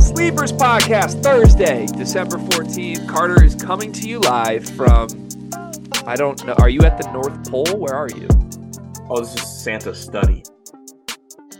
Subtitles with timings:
[0.00, 3.08] Sleepers Podcast, Thursday, December 14th.
[3.08, 5.08] Carter is coming to you live from,
[6.06, 7.76] I don't know, are you at the North Pole?
[7.78, 8.28] Where are you?
[9.08, 10.42] Oh, this is Santa's study.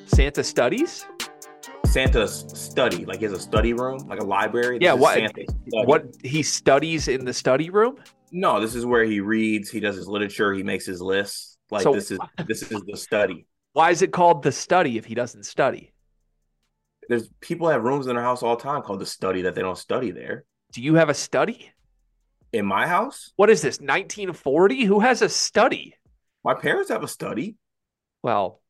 [0.07, 1.07] Santa Studies?
[1.87, 3.05] Santa's study.
[3.05, 4.79] Like he has a study room, like a library.
[4.79, 5.87] This Yeah, what- Santa's study.
[5.87, 7.97] What he studies in the study room?
[8.37, 11.57] No, this is where he reads, he does his literature, he makes his lists.
[11.71, 13.47] Like So- this is this is the study.
[13.75, 15.93] Why is it called the study if he doesn't study?
[17.09, 19.63] There's people have rooms in their house all the time called the study that they
[19.63, 20.45] don't study there.
[20.73, 21.71] Do you have a study?
[22.53, 24.85] In my house, What is this, 1940?
[24.85, 25.95] Who has a study?
[26.45, 27.57] my parents have a study.
[28.23, 28.61] Well,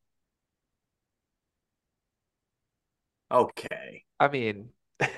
[3.31, 4.05] Okay.
[4.21, 4.69] I mean,
[5.01, 5.09] Yeah,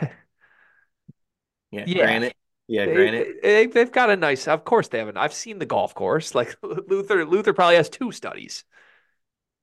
[1.87, 1.95] Yeah.
[1.99, 2.35] granted.
[2.69, 3.29] Yeah, they, granted.
[3.43, 5.17] they, they've got a nice, of course they haven't.
[5.17, 6.35] I've seen the golf course.
[6.35, 8.65] Like Luther, Luther probably has two studies.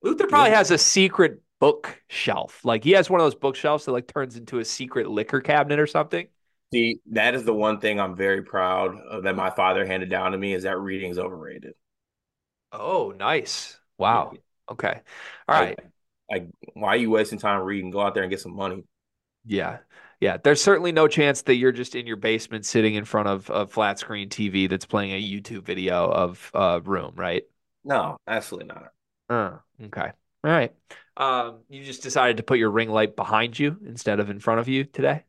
[0.02, 0.56] Luther probably Yeah.
[0.56, 2.64] has a secret bookshelf.
[2.64, 5.78] Like he has one of those bookshelves that like turns into a secret liquor cabinet
[5.78, 6.28] or something.
[6.72, 10.32] See, that is the one thing I'm very proud of that my father handed down
[10.32, 11.74] to me is that reading is overrated.
[12.72, 13.78] Oh, nice.
[13.98, 14.38] Wow.
[14.70, 15.00] Okay.
[15.48, 15.78] All right.
[16.30, 17.90] Like, why are you wasting time reading?
[17.90, 18.84] Go out there and get some money.
[19.44, 19.78] Yeah.
[20.20, 20.38] Yeah.
[20.42, 23.66] There's certainly no chance that you're just in your basement sitting in front of a
[23.66, 27.44] flat screen TV that's playing a YouTube video of a room, right?
[27.84, 28.92] No, absolutely not.
[29.28, 30.12] Uh, okay.
[30.42, 30.72] All right.
[31.16, 34.60] Um, you just decided to put your ring light behind you instead of in front
[34.60, 35.24] of you today.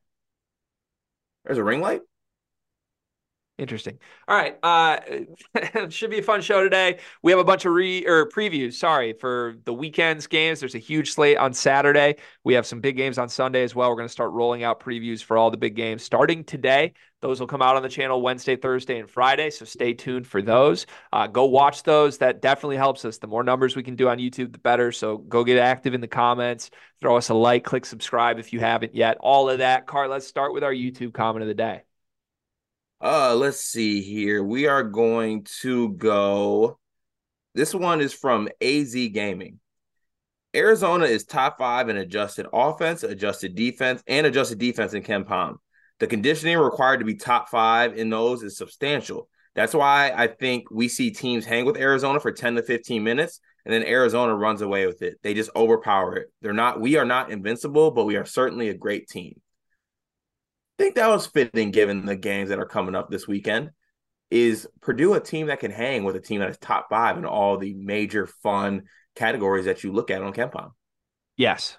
[1.44, 2.02] There's a ring light.
[3.58, 4.00] Interesting.
[4.28, 4.58] All right.
[4.62, 5.00] Uh,
[5.90, 7.00] should be a fun show today.
[7.24, 8.74] We have a bunch of re or previews.
[8.74, 10.60] Sorry for the weekend's games.
[10.60, 12.18] There's a huge slate on Saturday.
[12.44, 13.90] We have some big games on Sunday as well.
[13.90, 16.94] We're going to start rolling out previews for all the big games starting today.
[17.22, 19.50] Those will come out on the channel Wednesday, Thursday, and Friday.
[19.50, 20.86] So stay tuned for those.
[21.14, 22.18] Uh, go watch those.
[22.18, 23.20] That definitely helps us.
[23.20, 24.92] The more numbers we can do on YouTube, the better.
[24.92, 26.72] So go get active in the comments.
[27.00, 29.16] Throw us a like, click subscribe if you haven't yet.
[29.22, 29.88] All of that.
[29.88, 31.84] Cart, let's start with our YouTube comment of the day.
[33.02, 34.44] Uh, let's see here.
[34.44, 36.80] We are going to go.
[37.54, 39.60] This one is from AZ Gaming.
[40.56, 45.58] Arizona is top five in adjusted offense, adjusted defense, and adjusted defense in KenPom.
[46.00, 49.30] The conditioning required to be top five in those is substantial.
[49.54, 53.40] That's why I think we see teams hang with Arizona for 10 to 15 minutes,
[53.66, 55.20] and then Arizona runs away with it.
[55.24, 56.28] They just overpower it.
[56.42, 59.42] They're not, we are not invincible, but we are certainly a great team.
[60.78, 63.72] I think that was fitting given the games that are coming up this weekend.
[64.32, 67.26] Is Purdue a team that can hang with a team that is top five in
[67.26, 68.84] all the major fun
[69.16, 70.72] categories that you look at on KenPom?
[71.38, 71.78] Yes.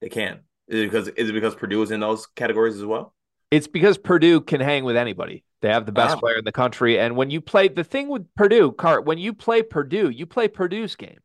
[0.00, 0.40] They can.
[0.68, 3.14] Is it because is it because Purdue is in those categories as well?
[3.50, 5.44] It's because Purdue can hang with anybody.
[5.62, 6.20] They have the best Wow.
[6.20, 6.98] player in the country.
[6.98, 10.48] And when you play the thing with Purdue, Cart, when you play Purdue, you play
[10.48, 11.18] Purdue's game.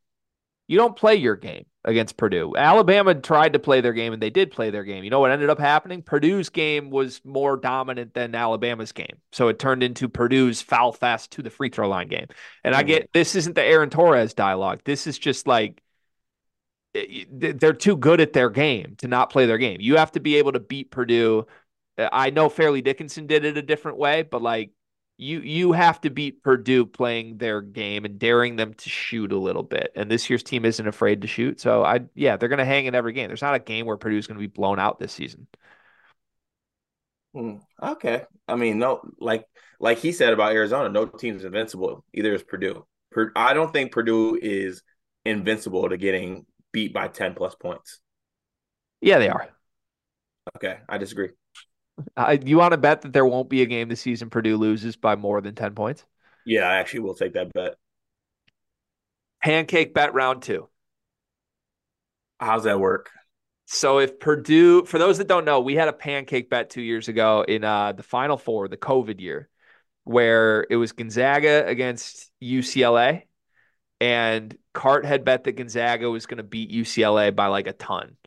[0.68, 2.54] You don't play your game against Purdue.
[2.58, 5.04] Alabama tried to play their game and they did play their game.
[5.04, 6.02] You know what ended up happening?
[6.02, 9.22] Purdue's game was more dominant than Alabama's game.
[9.32, 12.26] So it turned into Purdue's foul fast to the free throw line game.
[12.64, 14.82] And I get this isn't the Aaron Torres dialogue.
[14.84, 15.82] This is just like
[16.96, 19.78] eh, they're too good at their game to not play their game.
[19.80, 21.46] You have to be able to beat Purdue.
[21.98, 24.72] Uh, I know Fairleigh Dickinson did it a different way, but like
[25.18, 29.38] you you have to beat Purdue playing their game and daring them to shoot a
[29.38, 29.92] little bit.
[29.96, 31.60] And this year's team isn't afraid to shoot.
[31.62, 33.28] So I yeah, they're gonna hang in every game.
[33.28, 35.48] There's not a game where Purdue's gonna be blown out this season.
[37.34, 38.24] Hmm, okay.
[38.48, 39.46] I mean, no, like
[39.80, 42.04] like he said about Arizona, no team's invincible.
[42.14, 42.86] Either is Purdue.
[43.12, 44.84] Pur- I don't think Purdue is
[45.26, 48.00] invincible to getting beat by ten plus points.
[49.02, 49.50] Yeah, they are.
[50.58, 51.30] Okay, I disagree.
[52.18, 54.96] Uh, you want to bet that there won't be a game this season Purdue loses
[54.96, 56.06] by more than 10 points?
[56.46, 57.76] Yeah, I actually will take that bet.
[59.42, 60.68] Pancake bet round two.
[62.40, 63.12] How's that work?
[63.68, 67.08] So if Purdue, for those that don't know, we had a pancake bet two years
[67.08, 69.50] ago in uh, the Final Four, the COVID year,
[70.04, 73.24] where it was Gonzaga against UCLA,
[74.00, 78.18] and Cart had bet that Gonzaga was going to beat UCLA by like a ton.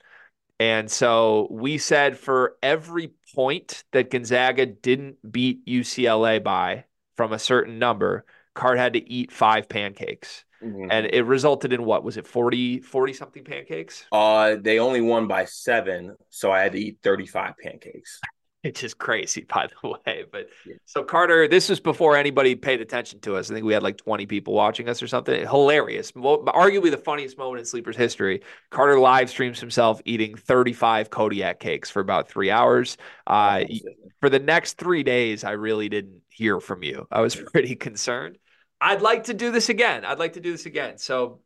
[0.61, 6.85] And so we said for every point that Gonzaga didn't beat UCLA by
[7.17, 8.25] from a certain number,
[8.55, 10.45] Card had to eat five pancakes.
[10.63, 10.89] Mhm.
[10.91, 12.03] And it resulted in what?
[12.03, 14.05] Was it 40, 40 something pancakes?
[14.11, 18.21] Uh, they only won by seven, so I had to eat thirty-five pancakes.
[18.65, 20.25] It's just crazy, by the way.
[20.31, 20.75] But Yeah.
[20.85, 23.51] so Carter, this was before anybody paid attention to us.
[23.51, 25.41] I think we had like 20 people watching us or something.
[25.47, 26.13] Hilarious.
[26.13, 28.43] Arguably the funniest moment in Sleepers history.
[28.71, 32.97] Carter live streams himself eating 35 Kodiak cakes for about three hours.
[33.27, 33.91] Uh, Oh,
[34.21, 37.07] for the next three days, I really didn't hear from you.
[37.13, 38.39] I was pretty concerned.
[38.81, 40.05] I'd like to do this again.
[40.05, 40.99] I'd like to do this again.
[40.99, 41.41] So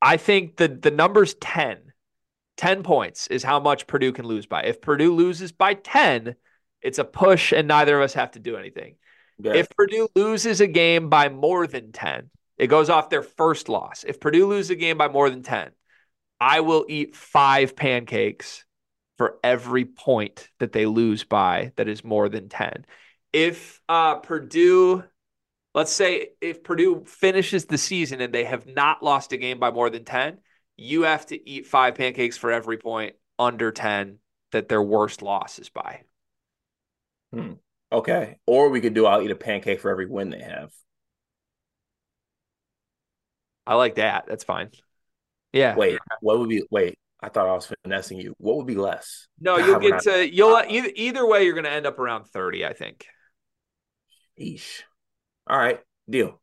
[0.00, 1.91] I think the the number's 10.
[2.56, 4.62] 10 points is how much Purdue can lose by.
[4.62, 6.36] If Purdue loses by 10,
[6.80, 8.96] it's a push and neither of us have to do anything.
[9.38, 9.54] Yeah.
[9.54, 14.04] If Purdue loses a game by more than 10, it goes off their first loss.
[14.04, 15.70] If Purdue loses a game by more than 10,
[16.40, 18.64] I will eat five pancakes
[19.16, 22.84] for every point that they lose by that is more than 10.
[23.32, 25.04] If uh, Purdue,
[25.74, 29.70] let's say, if Purdue finishes the season and they have not lost a game by
[29.70, 30.38] more than 10,
[30.82, 34.18] you have to eat five pancakes for every point under 10
[34.52, 36.02] that their worst loss is by.
[37.32, 37.54] Hmm.
[37.90, 38.38] Okay.
[38.46, 40.70] Or we could do I'll eat a pancake for every win they have.
[43.66, 44.24] I like that.
[44.26, 44.70] That's fine.
[45.52, 45.76] Yeah.
[45.76, 46.98] Wait, what would be wait?
[47.20, 48.34] I thought I was finessing you.
[48.38, 49.28] What would be less?
[49.38, 50.02] No, you'll get not...
[50.02, 53.06] to you'll either either way you're going to end up around 30, I think.
[54.40, 54.82] Eesh.
[55.46, 55.78] All right,
[56.10, 56.40] deal.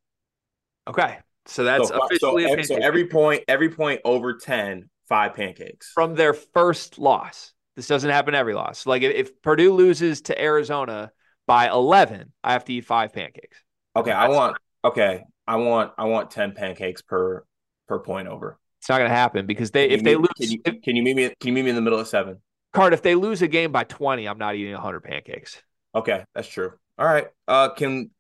[0.88, 1.18] Okay.
[1.50, 5.92] So that's so, officially so, so every point every point over 10, five pancakes.
[5.94, 7.54] From their first loss.
[7.76, 8.86] This doesn't happen every loss.
[8.86, 11.12] Like if, if Purdue loses to Arizona
[11.48, 13.58] by 11, I have to eat five pancakes.
[13.96, 17.44] Okay, I want okay, I want I want 10 pancakes per
[17.88, 18.60] per point over.
[18.80, 20.28] It's not going to happen because they if they lose.
[20.38, 21.34] Can you, if, can you meet me?
[21.40, 22.38] Can you meet me in the middle of seven?
[22.72, 25.62] Card, if they lose a game by twenty, I'm not eating hundred pancakes.
[25.96, 26.74] Okay, that's true.
[26.98, 27.28] All right.
[27.48, 28.12] Uh, can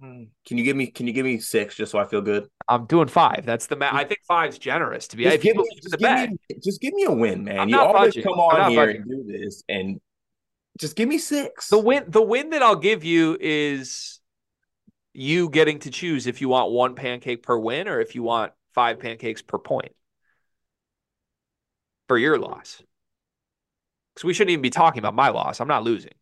[0.00, 2.48] can you give me can you give me six just so I feel good?
[2.68, 3.44] I'm doing five.
[3.44, 5.24] That's the ma- I think five's generous to be.
[5.24, 7.60] Just, give me, just, give me, just give me a win, man.
[7.60, 8.22] I'm you always budging.
[8.22, 9.02] come on here budging.
[9.02, 10.00] and do this, and
[10.78, 11.68] just give me six.
[11.68, 14.20] The win, the win that I'll give you is
[15.12, 18.52] you getting to choose if you want one pancake per win or if you want
[18.74, 19.92] five pancakes per point
[22.06, 22.82] for your loss.
[24.14, 25.60] Because we shouldn't even be talking about my loss.
[25.60, 26.12] I'm not losing.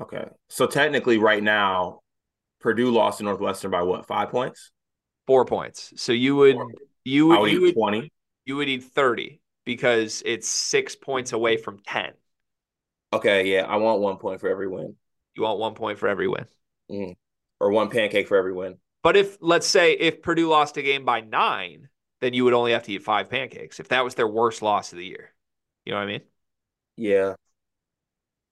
[0.00, 0.24] Okay.
[0.48, 2.01] So technically, right now,
[2.62, 4.06] Purdue lost to Northwestern by what?
[4.06, 4.70] Five points?
[5.26, 5.92] Four points.
[5.96, 6.56] So you would
[7.04, 8.12] you would, would you would 20.
[8.44, 12.12] You would need 30 because it's six points away from 10.
[13.12, 13.62] Okay, yeah.
[13.62, 14.96] I want one point for every win.
[15.34, 16.46] You want one point for every win.
[16.90, 17.12] Mm-hmm.
[17.60, 18.76] Or one pancake for every win.
[19.02, 21.88] But if let's say if Purdue lost a game by nine,
[22.20, 23.80] then you would only have to eat five pancakes.
[23.80, 25.32] If that was their worst loss of the year,
[25.84, 26.20] you know what I mean?
[26.96, 27.34] Yeah.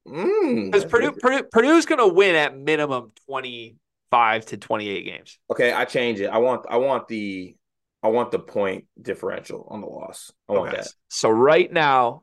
[0.04, 3.76] Because mm, Purdue, Purdue Purdue's going to win at minimum twenty
[4.10, 5.38] five to twenty eight games.
[5.50, 6.26] Okay, I change it.
[6.26, 7.54] I want I want the
[8.02, 10.32] I want the point differential on the loss.
[10.48, 10.78] I want okay.
[10.78, 10.88] that.
[11.08, 12.22] So right now,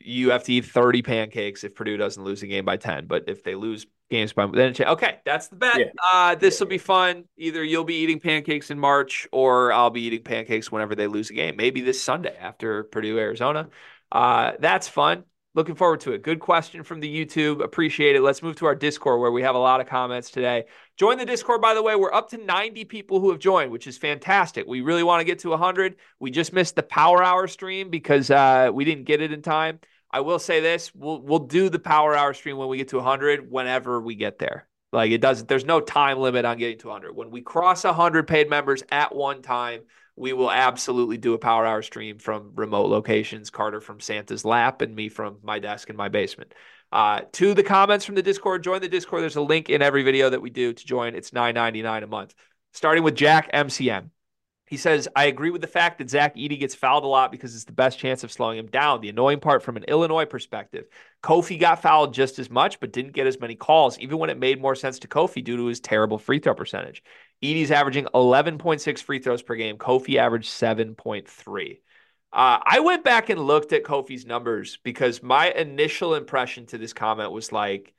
[0.00, 3.06] you have to eat 30 pancakes if Purdue doesn't lose a game by 10.
[3.06, 5.78] But if they lose games by then, okay, that's the bet.
[5.78, 5.86] Yeah.
[6.12, 7.24] Uh, this will be fun.
[7.36, 11.30] Either you'll be eating pancakes in March or I'll be eating pancakes whenever they lose
[11.30, 11.56] a game.
[11.56, 13.68] Maybe this Sunday after Purdue, Arizona.
[14.10, 15.24] Uh, that's fun.
[15.58, 16.22] Looking forward to it.
[16.22, 17.64] Good question from the YouTube.
[17.64, 18.22] Appreciate it.
[18.22, 20.66] Let's move to our Discord where we have a lot of comments today.
[20.96, 21.96] Join the Discord, by the way.
[21.96, 24.68] We're up to 90 people who have joined, which is fantastic.
[24.68, 25.96] We really want to get to 100.
[26.20, 29.80] We just missed the Power Hour stream because uh, we didn't get it in time.
[30.12, 32.98] I will say this: we'll we'll do the Power Hour stream when we get to
[32.98, 33.50] 100.
[33.50, 35.48] Whenever we get there, like it doesn't.
[35.48, 37.16] There's no time limit on getting to 100.
[37.16, 39.80] When we cross 100 paid members at one time,
[40.18, 44.82] we will absolutely do a power hour stream from remote locations carter from santa's lap
[44.82, 46.54] and me from my desk in my basement.
[46.90, 49.22] Uh, to the comments from the discord join the discord.
[49.22, 51.14] There's a link in every video that we do to join.
[51.14, 52.34] It's 9.99 a month.
[52.72, 54.10] Starting with jack mcm
[54.68, 57.54] he says, I agree with the fact that Zach Edey gets fouled a lot because
[57.54, 59.00] it's the best chance of slowing him down.
[59.00, 60.84] The annoying part from an Illinois perspective,
[61.22, 64.38] Kofi got fouled just as much, but didn't get as many calls, even when it
[64.38, 67.02] made more sense to Kofi due to his terrible free throw percentage.
[67.42, 69.78] Edey's averaging 11.6 free throws per game.
[69.78, 71.80] Kofi averaged 7.3.
[72.32, 76.92] Uh, I went back and looked at Kofi's numbers because my initial impression to this
[76.92, 77.94] comment was like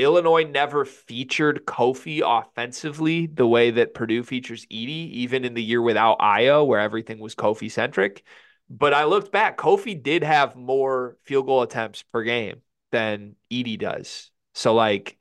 [0.00, 5.82] Illinois never featured Kofi offensively the way that Purdue features Edey, even in the year
[5.82, 8.24] without Ayo, where everything was Kofi centric.
[8.68, 13.78] But I looked back, Kofi did have more field goal attempts per game than Edey
[13.78, 14.30] does.
[14.54, 15.18] So, like,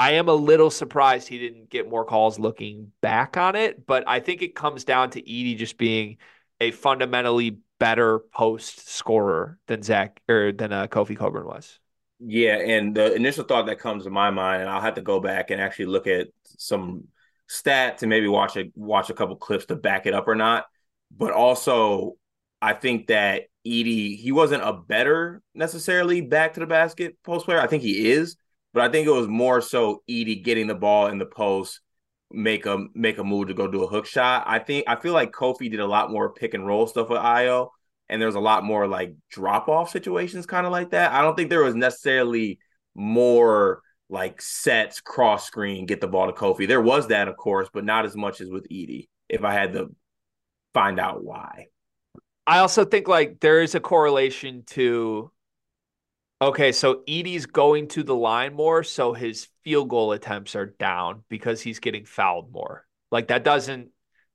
[0.00, 4.02] I am a little surprised he didn't get more calls looking back on it, but
[4.06, 6.16] I think it comes down to Edey just being
[6.58, 11.78] a fundamentally better post scorer than Zach or than uh, Kofi Cockburn was.
[12.18, 15.20] Yeah, and the initial thought that comes to my mind, and I'll have to go
[15.20, 17.04] back and actually look at some
[17.46, 20.64] stats and maybe watch a watch a couple clips to back it up or not.
[21.14, 22.16] But also,
[22.62, 27.60] I think that Edey he wasn't a better necessarily back to the basket post player.
[27.60, 28.38] I think he is,
[28.72, 31.80] but I think it was more so Edey getting the ball in the post,
[32.30, 34.44] make a make a move to go do a hook shot.
[34.46, 37.20] I think I feel like Kofi did a lot more pick and roll stuff with
[37.20, 37.70] Ayo,
[38.08, 41.12] and there's a lot more like drop off situations, kind of like that.
[41.12, 42.58] I don't think there was necessarily
[42.94, 46.66] more like sets, cross screen, get the ball to Kofi.
[46.66, 49.08] There was that, of course, but not as much as with Edey.
[49.28, 49.94] If I had to
[50.74, 51.66] find out why.
[52.46, 55.30] I also think like there is a correlation to
[56.40, 61.24] okay, so Edey's going to the line more, so his field goal attempts are down
[61.28, 62.86] because he's getting fouled more.
[63.10, 63.90] Like that doesn't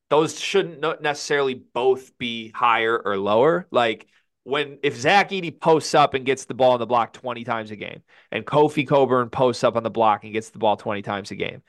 [0.09, 3.67] those shouldn't necessarily both be higher or lower.
[3.71, 4.07] Like
[4.43, 7.71] when if Zach Edey posts up and gets the ball on the block 20 times
[7.71, 11.01] a game, and Kofi Cockburn posts up on the block and gets the ball 20
[11.01, 11.63] times a game,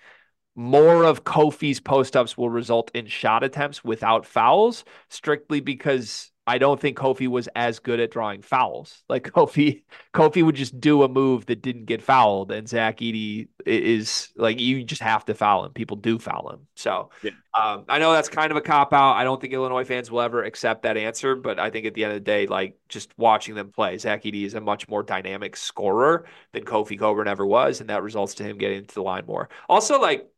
[0.54, 6.58] more of Kofi's post ups will result in shot attempts without fouls, strictly because I
[6.58, 9.02] don't think Kofi was as good at drawing fouls.
[9.08, 9.82] Like Kofi,
[10.14, 14.60] Kofi would just do a move that didn't get fouled, and Zach Edey is like
[14.60, 15.72] you just have to foul him.
[15.72, 16.66] People do foul him.
[16.76, 17.32] So yeah.
[17.58, 19.14] um, I know that's kind of a cop out.
[19.14, 22.04] I don't think Illinois fans will ever accept that answer, but I think at the
[22.04, 25.02] end of the day, like just watching them play, Zach Edey is a much more
[25.02, 29.02] dynamic scorer than Kofi Cockburn ever was, and that results to him getting to the
[29.02, 29.48] line more.
[29.68, 30.28] Also, like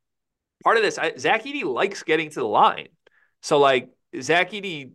[0.65, 2.89] part of this, I, Zach Edey likes getting to the line.
[3.43, 4.93] So like Zach Edey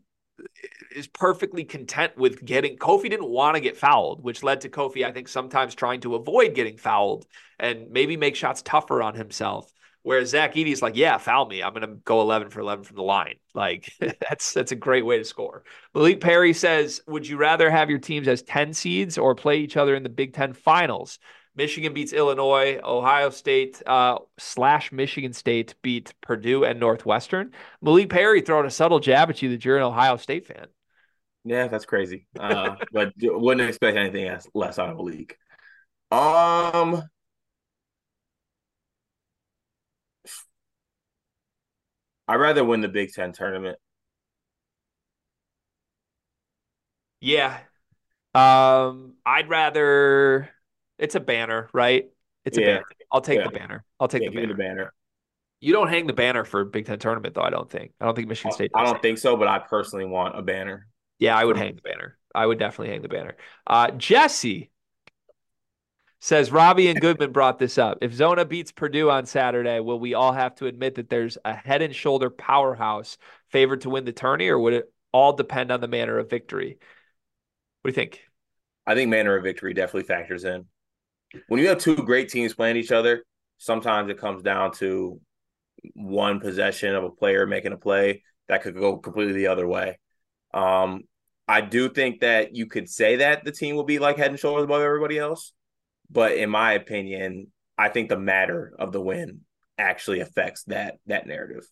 [0.96, 5.06] is perfectly content with getting Kofi didn't want to get fouled, which led to Kofi,
[5.06, 7.26] I think, sometimes trying to avoid getting fouled
[7.60, 9.74] and maybe make shots tougher on himself.
[10.04, 11.64] Whereas Zach Edey's like, yeah, foul me.
[11.64, 13.36] I'm gonna go 11 for 11 from the line.
[13.54, 15.64] Like that's that's a great way to score.
[15.96, 19.78] Malik Perry says, would you rather have your teams as 10 seeds or play each
[19.78, 21.20] other in the Big Ten finals?
[21.56, 22.80] Michigan beats Illinois.
[22.84, 27.52] Ohio State uh, slash Michigan State beat Purdue and Northwestern.
[27.82, 30.68] Malik Perry throwing a subtle jab at you that you're an Ohio State fan.
[31.44, 32.28] Yeah, that's crazy.
[32.40, 35.36] Uh, but wouldn't expect anything less out of a league.
[36.12, 37.04] Um,
[42.28, 43.78] I'd rather win the Big Ten tournament.
[47.22, 47.58] Yeah.
[48.34, 50.50] Um, I'd rather
[50.98, 52.06] it's a banner, right?
[52.46, 52.64] It's yeah.
[52.64, 52.86] a banner.
[53.12, 53.46] I'll take yeah.
[53.46, 53.84] the banner.
[54.00, 54.48] I'll take yeah, the, banner.
[54.48, 54.94] the banner.
[55.60, 57.42] You don't hang the banner for Big Ten tournament, though.
[57.42, 57.94] I don't think.
[58.02, 58.72] I don't think Michigan State.
[58.76, 60.88] I don't think so, but I personally want a banner.
[61.20, 62.18] Yeah, I would hang the banner.
[62.36, 63.38] I would definitely hang the banner.
[63.66, 64.72] Uh, Jesse
[66.20, 68.00] says Robbie and Goodman brought this up.
[68.02, 71.54] If Zona beats Purdue on Saturday, will we all have to admit that there's a
[71.54, 73.18] head and shoulder powerhouse
[73.50, 76.78] favored to win the tourney, or would it all depend on the manner of victory?
[77.82, 78.22] What do you think?
[78.86, 80.66] I think manner of victory definitely factors in
[81.48, 83.24] when you have two great teams playing each other,
[83.58, 85.20] sometimes it comes down to
[85.96, 90.00] one possession of a player making a play that could go completely the other way.
[90.54, 91.04] Um,
[91.48, 94.40] I do think that you could say that the team will be like head and
[94.40, 95.52] shoulders above everybody else,
[96.10, 99.42] but in my opinion, I think the matter of the win
[99.78, 101.68] actually affects that that narrative.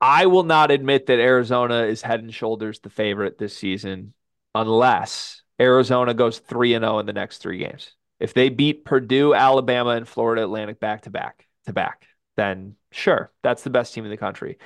[0.00, 4.12] I will not admit that Arizona is head and shoulders the favorite this season
[4.54, 7.92] unless Arizona goes 3 and 0 in the next 3 games.
[8.18, 13.32] If they beat Purdue, Alabama and Florida Atlantic back to back to back, then sure,
[13.42, 14.58] that's the best team in the country.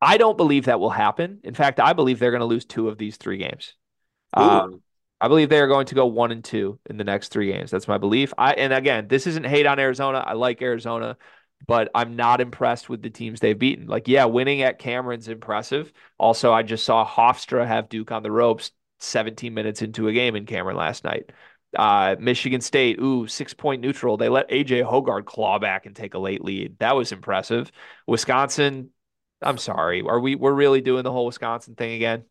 [0.00, 1.40] I don't believe that will happen.
[1.44, 3.74] In fact, I believe they're going to lose two of these three games.
[4.34, 4.68] Uh,
[5.20, 7.70] I believe they are going to go one and two in the next three games.
[7.70, 8.34] That's my belief.
[8.36, 10.18] I and again, this isn't hate on Arizona.
[10.18, 11.16] I like Arizona,
[11.66, 13.86] but I'm not impressed with the teams they've beaten.
[13.86, 15.92] Like, yeah, winning at Cameron's impressive.
[16.18, 20.36] Also, I just saw Hofstra have Duke on the ropes 17 minutes into a game
[20.36, 21.30] in Cameron last night.
[21.76, 24.16] Uh, Michigan State, ooh, six point neutral.
[24.16, 26.78] They let AJ Hoggard claw back and take a late lead.
[26.78, 27.70] That was impressive.
[28.06, 28.90] Wisconsin,
[29.42, 30.02] I'm sorry.
[30.02, 32.24] Are we we're really doing the whole Wisconsin thing again?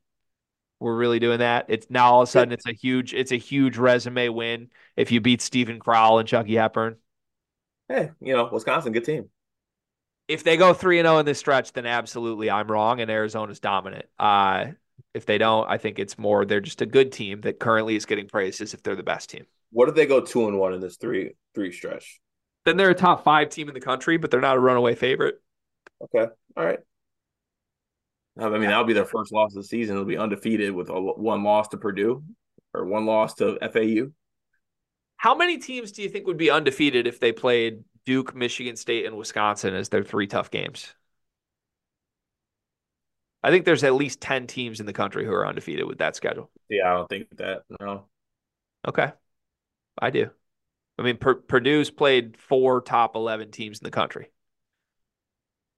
[0.79, 1.65] We're really doing that.
[1.69, 5.11] It's now all of a sudden it's a huge it's a huge resume win if
[5.11, 6.97] you beat Steven Crowl and Chucky Hepburn.
[7.87, 9.29] Hey, you know, Wisconsin, good team.
[10.27, 13.59] If they go 3 and 0 in this stretch, then absolutely I'm wrong and Arizona's
[13.59, 14.05] dominant.
[14.17, 14.71] Uh
[15.13, 18.05] if they don't, I think it's more they're just a good team that currently is
[18.05, 19.45] getting praised as if they're the best team.
[19.71, 22.19] What if they go two and one in this three three stretch?
[22.65, 25.41] Then they're a top five team in the country, but they're not a runaway favorite.
[26.03, 26.79] Okay, all right.
[28.37, 29.95] I mean, that'll be their first loss of the season.
[29.95, 32.23] They'll be undefeated with a, one loss to Purdue
[32.73, 34.11] or one loss to FAU.
[35.17, 39.05] How many teams do you think would be undefeated if they played Duke, Michigan State,
[39.05, 40.93] and Wisconsin as their three tough games?
[43.45, 46.15] I think there's at least 10 teams in the country who are undefeated with that
[46.15, 46.49] schedule.
[46.67, 47.61] Yeah, I don't think that.
[47.79, 48.05] No.
[48.87, 49.11] Okay.
[50.01, 50.31] I do.
[50.97, 54.31] I mean, P- Purdue's played four top 11 teams in the country.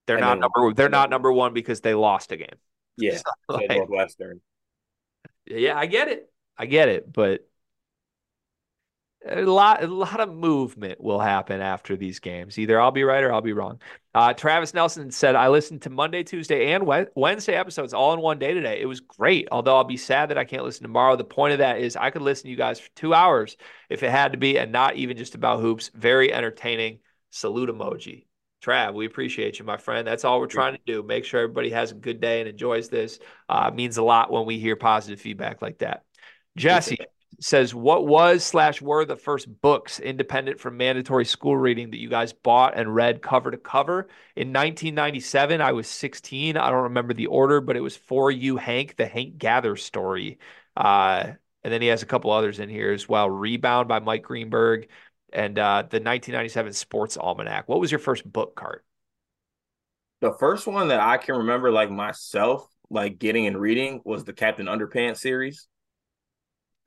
[0.06, 2.56] They're and not number they're not number 1 because they lost a game.
[2.96, 3.18] Yeah.
[3.50, 4.40] So, like, Northwestern.
[5.46, 6.32] Yeah, I get it.
[6.58, 7.46] I get it, but
[9.26, 12.58] a lot a lot of movement will happen after these games.
[12.58, 13.82] Either I'll be right or I'll be wrong.
[14.14, 18.40] Uh, Travis Nelson said, I listened to Monday, Tuesday, and Wednesday episodes all in one
[18.40, 18.80] day today.
[18.82, 19.48] It was great.
[19.52, 21.16] Although I'll be sad that I can't listen tomorrow.
[21.16, 23.58] The point of that is I could listen to you guys for two hours
[23.90, 25.92] if it had to be, and not even just about hoops.
[25.94, 27.00] Very entertaining.
[27.30, 28.26] Salute emoji.
[28.64, 30.08] Trav, we appreciate you, my friend.
[30.08, 31.04] That's all we're trying to do.
[31.04, 33.20] Make sure everybody has a good day and enjoys this.
[33.48, 36.04] Uh, means a lot when we hear positive feedback like that.
[36.56, 36.98] Jesse,
[37.40, 42.10] says what was slash were the first books independent from mandatory school reading that you
[42.10, 44.08] guys bought and read cover to cover?
[44.36, 48.58] In 1997 i was 16 i don't remember the order but it was for you
[48.58, 50.40] hank the hank gather story.
[50.76, 53.30] Uh, and then he has a couple others in here as well.
[53.30, 54.88] Rebound by mike greenberg
[55.34, 57.68] and uh, the 1997 sports almanac.
[57.68, 58.86] What was your first book cart
[60.22, 64.34] the first one that i can remember like myself like getting and reading was the
[64.34, 65.68] captain underpants series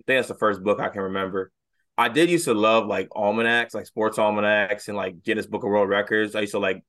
[0.01, 1.53] I think that's the first book I can remember.
[1.99, 5.69] I did used to love like almanacs, like sports almanacs and like Guinness Book of
[5.69, 6.35] World Records.
[6.35, 6.83] I used to like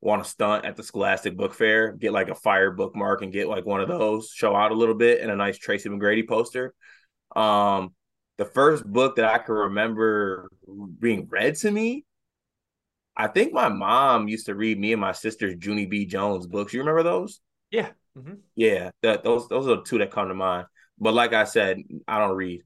[0.00, 3.48] want to stunt at the Scholastic Book Fair, get like a fire bookmark and get
[3.48, 6.72] like one of those, show out a little bit, and a nice Tracy McGrady poster.
[7.34, 7.94] Um,
[8.36, 10.48] the first book that I can remember
[11.00, 12.04] being read to me,
[13.16, 16.04] I think my mom used to read me and my sister's Junie B.
[16.04, 16.72] Jones books.
[16.72, 17.40] You remember those?
[17.70, 17.90] Yeah.
[18.16, 18.34] Mm-hmm.
[18.54, 20.66] Yeah, that those those are the two that come to mind.
[20.98, 22.62] But like I said, I don't read.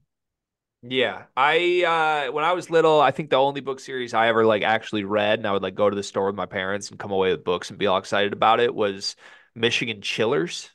[0.81, 4.45] Yeah, I uh when I was little, I think the only book series I ever
[4.45, 6.99] like actually read, and I would like go to the store with my parents and
[6.99, 9.15] come away with books and be all excited about it was
[9.55, 10.69] Michigan Chillers.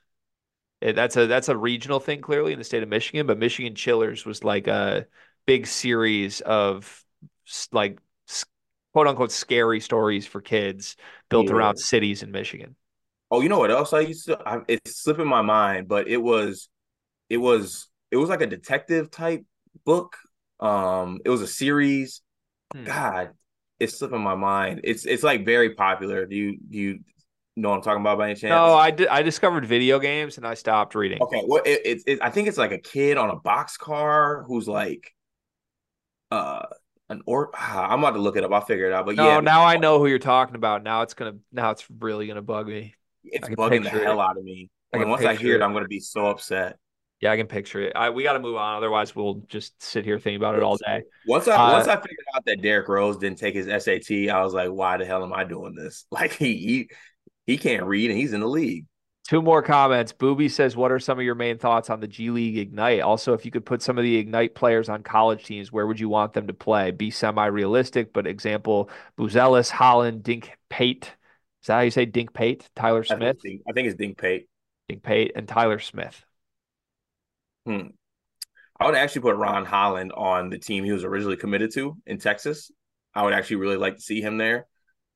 [0.82, 4.26] That's a that's a regional thing clearly in the state of Michigan, but Michigan Chillers
[4.26, 5.06] was like a
[5.46, 7.02] big series of
[7.72, 7.98] like
[8.92, 10.96] quote unquote scary stories for kids
[11.30, 11.54] built yeah.
[11.54, 12.76] around cities in Michigan.
[13.30, 14.38] Oh, you know what else I used to?
[14.46, 16.68] I, it's slipping my mind, but it was
[17.28, 19.44] it was it was like a detective type
[19.84, 20.16] book.
[20.60, 22.22] Um, it was a series.
[22.72, 22.84] Hmm.
[22.84, 23.30] God,
[23.80, 24.80] it's slipping my mind.
[24.84, 26.26] It's it's like very popular.
[26.26, 27.00] Do you do you
[27.56, 28.50] know what I'm talking about by any chance?
[28.50, 29.08] No, I did.
[29.08, 31.22] I discovered video games and I stopped reading.
[31.22, 34.44] Okay, well, it, it, it, I think it's like a kid on a box car
[34.46, 35.12] who's like,
[36.30, 36.66] uh,
[37.08, 37.50] an or.
[37.58, 38.52] I'm about to look it up.
[38.52, 39.06] I'll figure it out.
[39.06, 40.82] But no, yeah, now I know who you're talking about.
[40.82, 41.36] Now it's gonna.
[41.52, 42.94] Now it's really gonna bug me.
[43.24, 44.70] It's bugging the hell out of me.
[44.92, 46.78] Like, once I hear it, it, I'm gonna be so upset.
[47.24, 47.94] Yeah, I can picture it.
[47.96, 50.76] I, we got to move on, otherwise we'll just sit here thinking about it all
[50.76, 51.04] day.
[51.26, 54.42] Once I uh, once I figured out that Derrick Rose didn't take his SAT, I
[54.42, 56.04] was like, why the hell am I doing this?
[56.10, 56.90] Like he he,
[57.46, 58.84] he can't read and he's in the league.
[59.26, 60.12] Two more comments.
[60.12, 63.00] Booby says, "What are some of your main thoughts on the G League Ignite?
[63.00, 65.98] Also, if you could put some of the Ignite players on college teams, where would
[65.98, 66.90] you want them to play?
[66.90, 71.04] Be semi-realistic, but example: Buzelis, Holland, Dink Pate.
[71.62, 72.68] Is that how you say Dink Pate?
[72.76, 73.38] Tyler Smith.
[73.38, 74.46] I think, I think it's Dink Pate.
[74.90, 76.22] Dink Pate and Tyler Smith.
[77.66, 77.88] Hmm.
[78.78, 82.18] I would actually put Ron Holland on the team he was originally committed to in
[82.18, 82.70] Texas.
[83.14, 84.66] I would actually really like to see him there.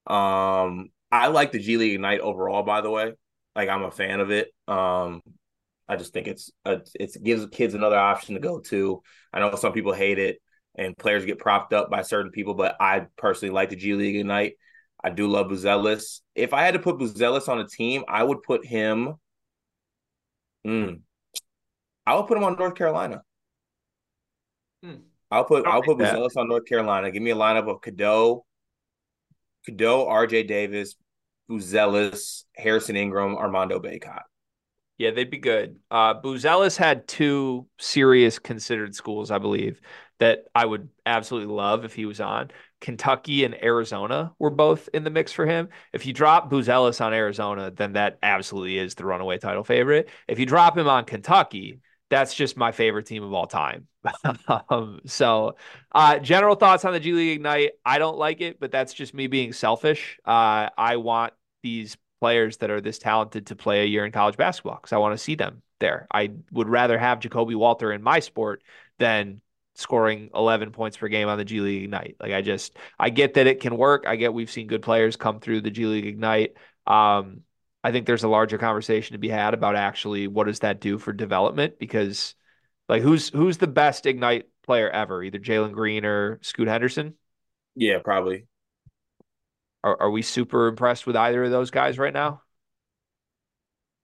[0.06, 3.12] Um, I like the G League Ignite overall, by the way.
[3.56, 4.52] Like I'm a fan of it.
[4.68, 5.22] Um,
[5.88, 9.02] I just think it's a, it gives kids another option to go to.
[9.32, 10.40] I know some people hate it
[10.76, 14.16] and players get propped up by certain people, but I personally like the G League
[14.16, 14.54] Ignite.
[15.02, 16.20] I do love Buzelis.
[16.34, 19.14] If I had to put Buzelis on a team, I would put him.
[20.66, 21.00] Mm,
[22.08, 23.22] I will put him on North Carolina.
[24.82, 24.94] Hmm.
[25.30, 27.10] I'll put I'll put Buzelis on North Carolina.
[27.10, 28.46] Give me a lineup of Cadeau,
[29.66, 30.44] Cadeau, R.J.
[30.44, 30.94] Davis,
[31.50, 34.22] Buzelis, Harrison Ingram, Armando Bacot.
[34.96, 35.76] Yeah, they'd be good.
[35.90, 39.80] Uh, Buzelis had two serious considered schools, I believe,
[40.18, 42.50] that I would absolutely love if he was on.
[42.80, 45.68] Kentucky and Arizona were both in the mix for him.
[45.92, 50.08] If you drop Buzelis on Arizona, then that absolutely is the runaway title favorite.
[50.26, 53.86] If you drop him on Kentucky, that's just my favorite team of all time.
[54.70, 55.56] um, so,
[55.92, 57.72] uh, general thoughts on the G League Ignite.
[57.84, 60.18] I don't like it, but that's just me being selfish.
[60.24, 64.36] Uh, I want these players that are this talented to play a year in college
[64.36, 66.06] basketball because I want to see them there.
[66.12, 68.62] I would rather have Ja'Kobe Walter in my sport
[68.98, 69.40] than
[69.74, 72.16] scoring 11 points per game on the G League Ignite.
[72.20, 74.04] Like I just, I get that it can work.
[74.06, 76.54] I get we've seen good players come through the G League Ignite.
[76.86, 77.42] Um,
[77.84, 80.98] I think there's a larger conversation to be had about actually what does that do
[80.98, 82.34] for development because
[82.88, 87.14] like who's who's the best Ignite player ever, either Jalen Green or Scoot Henderson?
[87.74, 88.46] Yeah, probably.
[89.84, 92.42] Are are we super impressed with either of those guys right now?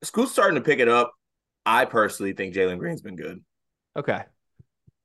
[0.03, 1.13] Scoot's starting to pick it up.
[1.67, 3.43] I personally think Jalen Green's been good.
[3.97, 4.25] Okay.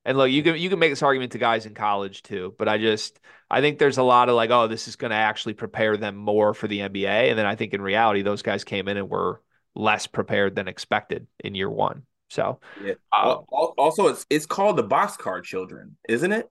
[0.04, 2.68] And look, you can you can make this argument to guys in college too, but
[2.68, 5.54] I just I think there's a lot of like, oh, this is going to actually
[5.54, 8.88] prepare them more for the NBA, and then I think in reality, those guys came
[8.88, 9.42] in and were
[9.74, 12.04] less prepared than expected in year one.
[12.28, 12.94] So, yeah.
[13.16, 16.48] Um, also, it's it's called the boxcar children, isn't it?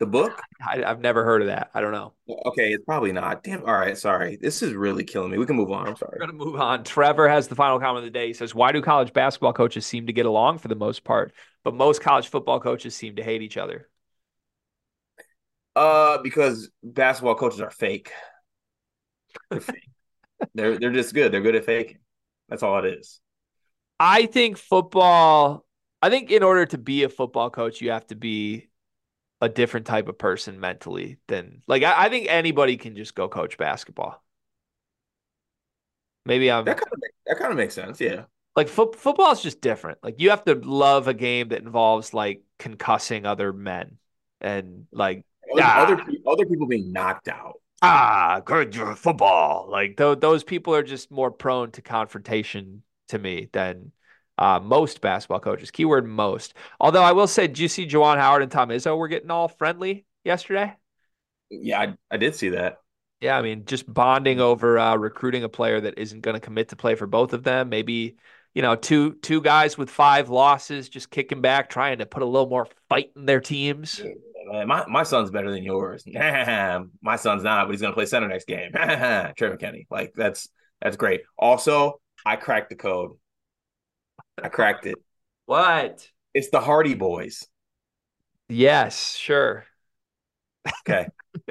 [0.00, 0.40] The book?
[0.64, 1.70] I, have never heard of that.
[1.72, 2.14] I don't know.
[2.46, 3.42] Okay, it's probably not.
[3.42, 3.60] Damn.
[3.60, 4.36] All right, sorry.
[4.40, 5.38] This is really killing me.
[5.38, 5.88] We can move on.
[5.88, 6.18] I'm sorry.
[6.20, 6.84] We're gonna move on.
[6.84, 8.26] Trevor has the final comment of the day.
[8.26, 11.32] He says, "Why do college basketball coaches seem to get along for the most part,
[11.64, 13.88] but most college football coaches seem to hate each other?"
[15.76, 18.12] Uh, because basketball coaches are fake.
[19.50, 19.88] They're fake.
[20.54, 21.32] they're they're just good.
[21.32, 21.98] They're good at faking.
[22.48, 23.20] That's all it is.
[23.98, 25.64] I think football.
[26.02, 28.68] I think in order to be a football coach, you have to be
[29.40, 33.28] a different type of person mentally than like I, I think anybody can just go
[33.28, 34.22] coach basketball.
[36.26, 38.00] Maybe I'm that kind of that kind of makes sense.
[38.00, 38.24] Yeah,
[38.56, 39.98] like fo- football is just different.
[40.02, 43.98] Like you have to love a game that involves like concussing other men
[44.40, 47.60] and like other ah, other, other people being knocked out.
[47.82, 49.68] Ah, good football.
[49.70, 53.92] Like th- those people are just more prone to confrontation to me than
[54.38, 55.70] uh, most basketball coaches.
[55.70, 56.54] Keyword most.
[56.80, 59.48] Although I will say, did you see Juwan Howard and Tom Izzo were getting all
[59.48, 60.74] friendly yesterday?
[61.50, 62.78] Yeah, I, I did see that.
[63.20, 66.70] Yeah, I mean, just bonding over uh, recruiting a player that isn't going to commit
[66.70, 67.68] to play for both of them.
[67.68, 68.16] Maybe
[68.54, 72.26] you know, two two guys with five losses, just kicking back, trying to put a
[72.26, 74.00] little more fight in their teams.
[74.00, 76.04] Yeah, my my son's better than yours.
[76.12, 78.70] my son's not, but he's going to play center next game.
[78.72, 80.48] Trey McKinney, like that's
[80.80, 81.22] that's great.
[81.36, 83.12] Also, I cracked the code.
[84.40, 84.96] I cracked it.
[85.46, 86.08] What?
[86.32, 87.46] It's the Hardy Boys.
[88.48, 89.64] Yes, sure.
[90.80, 91.08] Okay.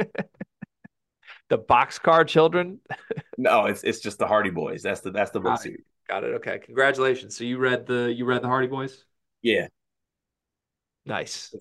[1.50, 2.80] the boxcar children?
[3.38, 4.84] no, it's it's just the Hardy Boys.
[4.84, 5.84] That's the that's the book series.
[6.08, 6.36] Got it.
[6.36, 6.60] Okay.
[6.60, 7.38] Congratulations.
[7.38, 9.06] So you read the you read the Hardy Boys?
[9.42, 9.68] Yeah.
[11.06, 11.54] Nice.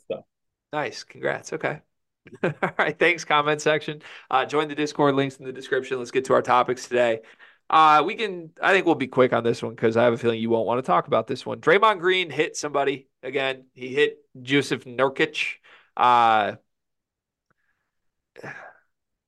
[0.73, 1.05] Nice.
[1.05, 1.53] Congrats.
[1.53, 1.81] Okay.
[2.43, 2.99] All right.
[2.99, 4.03] Thanks, comment section.
[4.31, 5.99] Uh, join the Discord links in the description.
[5.99, 7.21] Let's get to our topics today.
[7.69, 10.19] Uh, we can, I think we'll be quick on this one because I have a
[10.19, 11.61] feeling you won't want to talk about this one.
[11.61, 13.65] Draymond Green hit somebody again.
[13.73, 15.55] He hit Jusuf Nurkic.
[15.97, 16.57] Uh,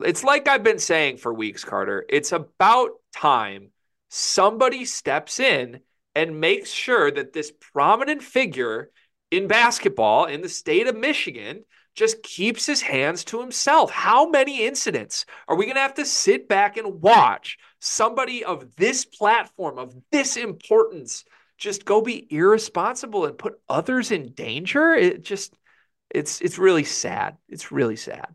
[0.04, 2.04] it's like I've been saying for weeks, Carter.
[2.08, 3.70] It's about time
[4.14, 5.80] somebody steps in
[6.14, 8.90] and makes sure that this prominent figure
[9.32, 11.64] in basketball in the state of Michigan
[11.96, 13.90] just keeps his hands to himself.
[13.90, 18.76] How many incidents are we going to have to sit back and watch somebody of
[18.76, 21.24] this platform, of this importance,
[21.58, 24.94] just go be irresponsible and put others in danger?
[24.94, 25.56] It just,
[26.08, 27.36] it's, it's really sad.
[27.48, 28.28] It's really sad.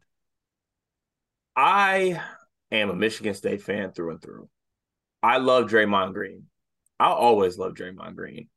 [1.55, 2.21] I
[2.69, 4.49] am a Michigan State fan through and through.
[5.21, 6.45] I love Draymond Green.
[6.99, 8.49] I always love Draymond Green.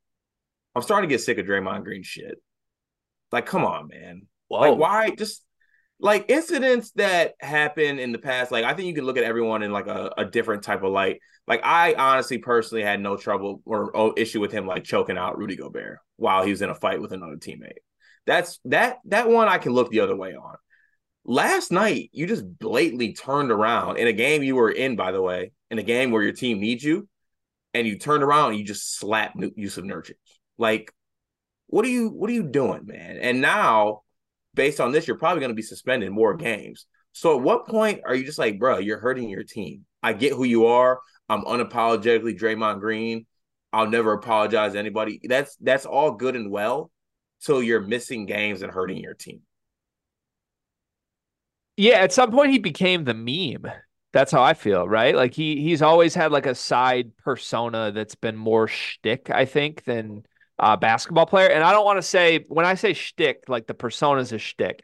[0.75, 2.39] I'm starting to get sick of Draymond Green shit.
[3.31, 4.27] Like, come on, man.
[4.49, 4.61] Whoa.
[4.61, 5.45] Like, why just
[5.99, 8.51] like incidents that happen in the past?
[8.51, 10.93] Like, I think you can look at everyone in like a, a different type of
[10.93, 11.21] light.
[11.47, 15.39] Like, I honestly personally had no trouble or, or issue with him like choking out
[15.39, 17.79] Rudy Gobert while he was in a fight with another teammate.
[18.27, 20.57] That's that that one I can look the other way on.
[21.25, 25.23] Last night, you just blatantly turned around in a game you were in, by the
[25.23, 27.09] way, in a game where your team needs you,
[27.73, 30.17] and you turn around and you just slapped Jusuf Nurkic.
[30.59, 30.93] Like,
[31.67, 33.17] what are you what are you doing, man?
[33.17, 34.03] And now,
[34.55, 36.87] based on this, you're probably going to be suspended more games.
[37.13, 39.87] So at what point are you just like, bro, you're hurting your team?
[40.03, 41.01] I get who you are.
[41.29, 43.25] I'm unapologetically Draymond Green.
[43.73, 45.21] I'll never apologize to anybody.
[45.25, 46.91] That's that's all good and well.
[47.39, 49.41] So you're missing games and hurting your team.
[51.79, 53.73] Yeah, at some point he became the meme.
[54.13, 55.15] That's how I feel, right?
[55.15, 59.85] Like he he's always had like a side persona that's been more shtick, I think,
[59.85, 60.25] than
[60.59, 61.49] uh, basketball player.
[61.49, 64.83] And I don't want to say when I say shtick, like the persona's a shtick.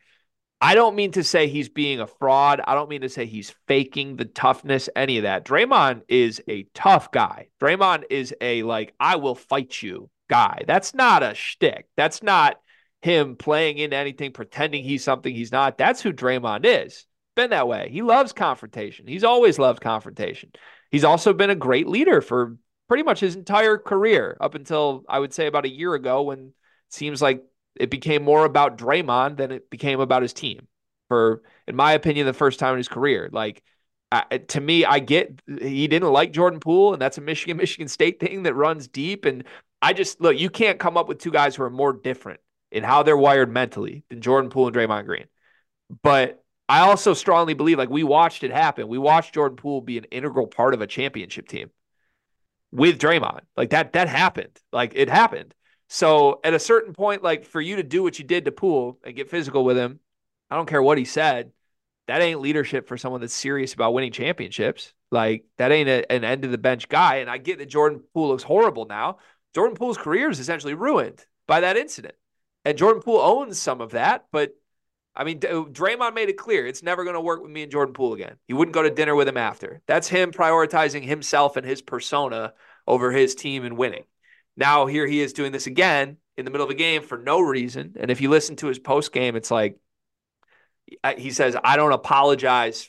[0.61, 2.61] I don't mean to say he's being a fraud.
[2.67, 5.45] I don't mean to say he's faking the toughness, any of that.
[5.45, 7.49] Draymond is a tough guy.
[7.61, 10.63] Draymond is a like, I will fight you guy.
[10.67, 11.87] That's not a shtick.
[11.97, 12.61] That's not
[13.03, 15.79] him playing into anything, pretending he's something he's not.
[15.79, 17.07] That's who Draymond is.
[17.39, 17.89] Been that way.
[17.93, 19.07] He loves confrontation.
[19.07, 20.51] He's always loved confrontation.
[20.91, 22.57] He's also been a great leader for
[22.89, 26.39] pretty much his entire career up until I would say about a year ago when
[26.49, 26.53] it
[26.89, 27.45] seems like
[27.77, 30.67] it became more about Draymond than it became about his team.
[31.07, 33.29] For, in my opinion, the first time in his career.
[33.31, 33.63] Like,
[34.49, 38.19] to me, I get he didn't like Jordan Poole, and that's a Michigan Michigan State
[38.19, 39.27] thing that runs deep.
[39.27, 39.45] And
[39.81, 42.41] I just look, you can't come up with two guys who are more different
[42.73, 45.27] in how they're wired mentally than Jordan Poole and Draymond Green.
[46.03, 48.89] But I also strongly believe, like we watched it happen.
[48.89, 51.71] We watched Jordan Poole be an integral part of a championship team
[52.71, 53.41] with Draymond.
[53.57, 54.59] Like that, that happened.
[54.73, 55.55] Like it happened.
[55.89, 58.99] So at a certain point, like for you to do what you did to Poole
[59.03, 60.01] and get physical with him,
[60.51, 61.53] I don't care what he said.
[62.07, 64.93] That ain't leadership for someone that's serious about winning championships.
[65.11, 67.17] Like that ain't a, an end of the bench guy.
[67.17, 69.19] And I get that Jordan Poole looks horrible now.
[69.55, 72.15] Jordan Poole's career is essentially ruined by that incident.
[72.65, 74.53] And Jordan Poole owns some of that, but
[75.19, 77.73] I mean, uh, Draymond made it clear it's never going to work with me and
[77.73, 78.37] Jordan Poole again.
[78.47, 79.83] He wouldn't go to dinner with him after.
[79.87, 82.55] That's him prioritizing himself and his persona
[82.87, 84.05] over his team and winning.
[84.57, 87.41] Now here he is doing this again in the middle of a game for no
[87.41, 87.97] reason.
[87.99, 89.79] And if you listen to his post game, it's like
[91.17, 92.89] he says, "I don't apologize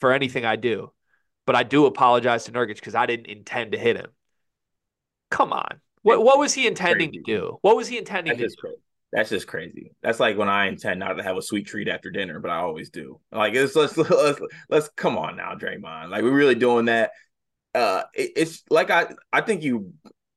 [0.00, 0.92] for anything I do,
[1.46, 4.10] but I do apologize to Nurkic because I didn't intend to hit him."
[5.30, 7.58] Come on, what what was he intending to do?
[7.60, 8.76] What was he intending to do?
[9.12, 9.92] That's just crazy.
[10.02, 12.58] That's like when I intend not to have a sweet treat after dinner, but I
[12.58, 13.20] always do.
[13.32, 16.10] Like it's let's let's let's come on now, Draymond.
[16.10, 17.10] Like we're really doing that.
[17.74, 19.92] Uh, it, it's like I I think you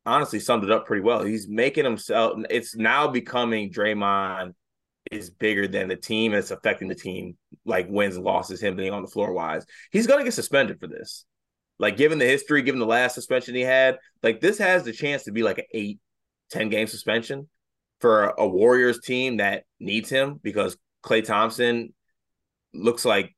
[0.05, 1.23] honestly summed it up pretty well.
[1.23, 2.41] He's making himself.
[2.49, 4.55] It's now becoming Draymond
[5.11, 6.33] is bigger than the team.
[6.33, 8.59] It's affecting the team, like wins and losses.
[8.59, 11.25] Him being on the floor wise, he's gonna get suspended for this.
[11.77, 15.23] Like given the history, given the last suspension he had, like this has the chance
[15.23, 15.99] to be like an eight,
[16.49, 17.47] 10 game suspension
[18.03, 21.93] for a Warriors team that needs him because Klay Thompson
[22.73, 23.33] looks like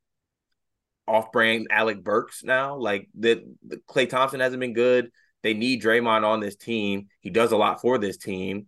[1.08, 2.75] off-brand Alec Burks now.
[2.75, 3.43] Like the
[3.88, 5.12] Klay Thompson hasn't been good.
[5.43, 7.10] They need Draymond on this team.
[7.19, 8.65] He does a lot for this team.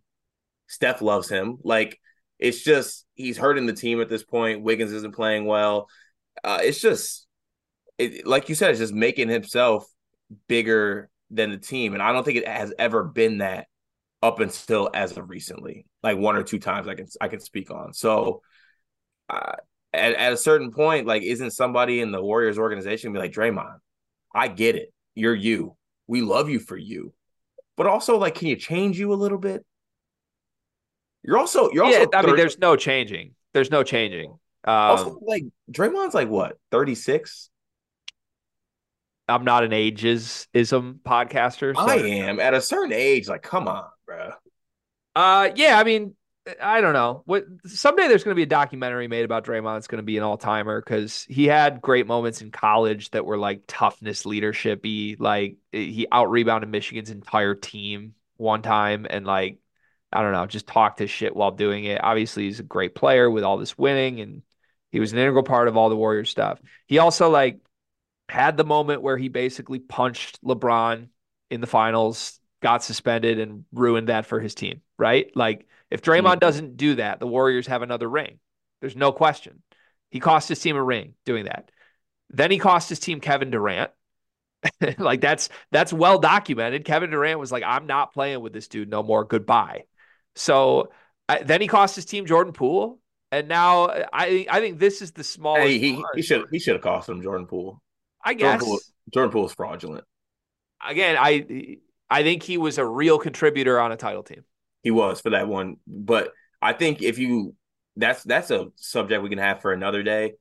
[0.68, 1.58] Steph loves him.
[1.64, 2.00] Like
[2.38, 4.62] it's just he's hurting the team at this point.
[4.62, 5.88] Wiggins isn't playing well.
[6.44, 7.26] Uh, it's just
[7.98, 9.84] it, like you said, it's just making himself
[10.48, 13.66] bigger than the team, and I don't think it has ever been that
[14.22, 17.72] up until as of recently, like one or two times I can I can speak
[17.72, 17.94] on.
[17.94, 18.42] So
[19.30, 19.54] uh,
[19.94, 23.78] at at a certain point, like isn't somebody in the Warriors organization be like Draymond?
[24.34, 25.76] I get it, you're you.
[26.08, 27.14] We love you for you,
[27.76, 29.66] but also like, can you change you a little bit?
[31.24, 32.00] You're also you're also.
[32.00, 33.36] Yeah, I mean, there's no changing.
[33.54, 34.32] There's no changing.
[34.64, 37.50] Um, also, like Draymond's like what 36.
[39.30, 41.76] I'm not an ageism podcaster.
[41.76, 41.82] So.
[41.82, 43.28] I am at a certain age.
[43.28, 44.32] Like, come on, bro.
[45.16, 45.78] Uh, yeah.
[45.78, 46.16] I mean,
[46.62, 47.24] I don't know.
[47.26, 49.78] What someday there's going to be a documentary made about Draymond.
[49.78, 53.26] It's going to be an all timer because he had great moments in college that
[53.26, 54.80] were like toughness, leadership.
[54.84, 59.60] He like he out rebounded Michigan's entire team one time, and like
[60.12, 62.02] I don't know, just talked his shit while doing it.
[62.04, 64.42] Obviously, he's a great player with all this winning, and
[64.92, 66.62] he was an integral part of all the Warriors stuff.
[66.86, 67.60] He also like
[68.30, 71.10] had the moment where he basically punched LeBron
[71.50, 75.30] in the finals, got suspended, and ruined that for his team, right?
[75.36, 76.40] Like, if Draymond mm-hmm.
[76.40, 78.40] doesn't do that, the Warriors have another ring.
[78.82, 79.62] There's no question.
[80.10, 81.72] He cost his team a ring doing that.
[82.30, 83.92] Then he cost his team Kevin Durant.
[84.98, 86.84] like that's that's well documented.
[86.84, 89.24] Kevin Durant was like, "I'm not playing with this dude no more.
[89.24, 89.84] Goodbye."
[90.36, 90.92] So
[91.30, 93.00] I, then he cost his team Jordan Poole,
[93.32, 95.68] and now I I think this is the smallest.
[95.68, 97.82] Hey, he, he should he should have cost him Jordan Poole.
[98.24, 98.80] I guess Jordan Poole,
[99.14, 100.04] Jordan Poole is fraudulent.
[100.86, 101.78] Again, I
[102.10, 104.44] I think he was a real contributor on a title team.
[104.84, 107.56] He was for that one, but I think if you
[107.98, 110.34] that's that's a subject we can have for another day.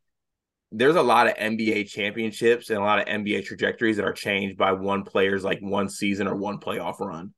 [0.72, 4.58] There's a lot of NBA championships and a lot of NBA trajectories that are changed
[4.58, 7.32] by one player's like one season or one playoff run.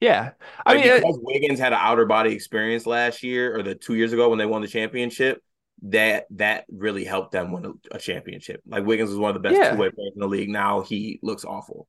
[0.00, 0.30] Yeah,
[0.64, 3.62] I like mean, uh, because it, Wiggins had an outer body experience last year or
[3.62, 5.42] the two years ago when they won the championship
[5.82, 8.60] that that really helped them win a, a championship.
[8.66, 9.72] Like Wiggins was one of the best yeah.
[9.72, 10.50] two way players in the league.
[10.50, 11.88] Now he looks awful.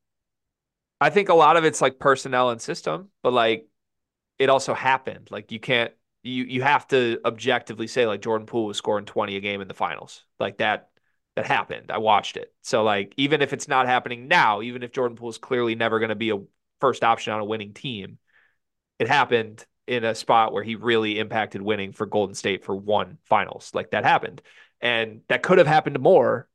[1.02, 3.68] I think a lot of it's like personnel and system, but like
[4.38, 5.30] it also happened.
[5.32, 5.92] Like you can't
[6.24, 9.68] you you have to objectively say like Jordan Poole was scoring 20 a game in
[9.68, 10.26] the finals.
[10.40, 10.90] Like that
[11.36, 11.92] that happened.
[11.92, 12.54] I watched it.
[12.62, 16.00] So like even if it's not happening now, even if Jordan Poole is clearly never
[16.00, 16.42] going to be a
[16.82, 18.18] first option on a winning team,
[19.00, 23.18] it happened in a spot where he really impacted winning for Golden State for one
[23.24, 23.72] finals.
[23.74, 24.42] Like that happened.
[24.82, 26.48] And that could have happened more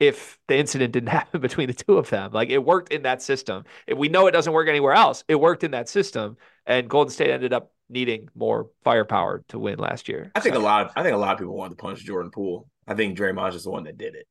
[0.00, 2.32] if the incident didn't happen between the two of them.
[2.32, 3.64] Like it worked in that system.
[3.86, 6.36] If we know it doesn't work anywhere else, it worked in that system.
[6.66, 10.30] And Golden State ended up needing more firepower to win last year.
[10.34, 10.60] I think so.
[10.60, 12.68] a lot of I think a lot of people wanted to punch Jordan Poole.
[12.86, 14.26] I think Draymond's just the one that did it.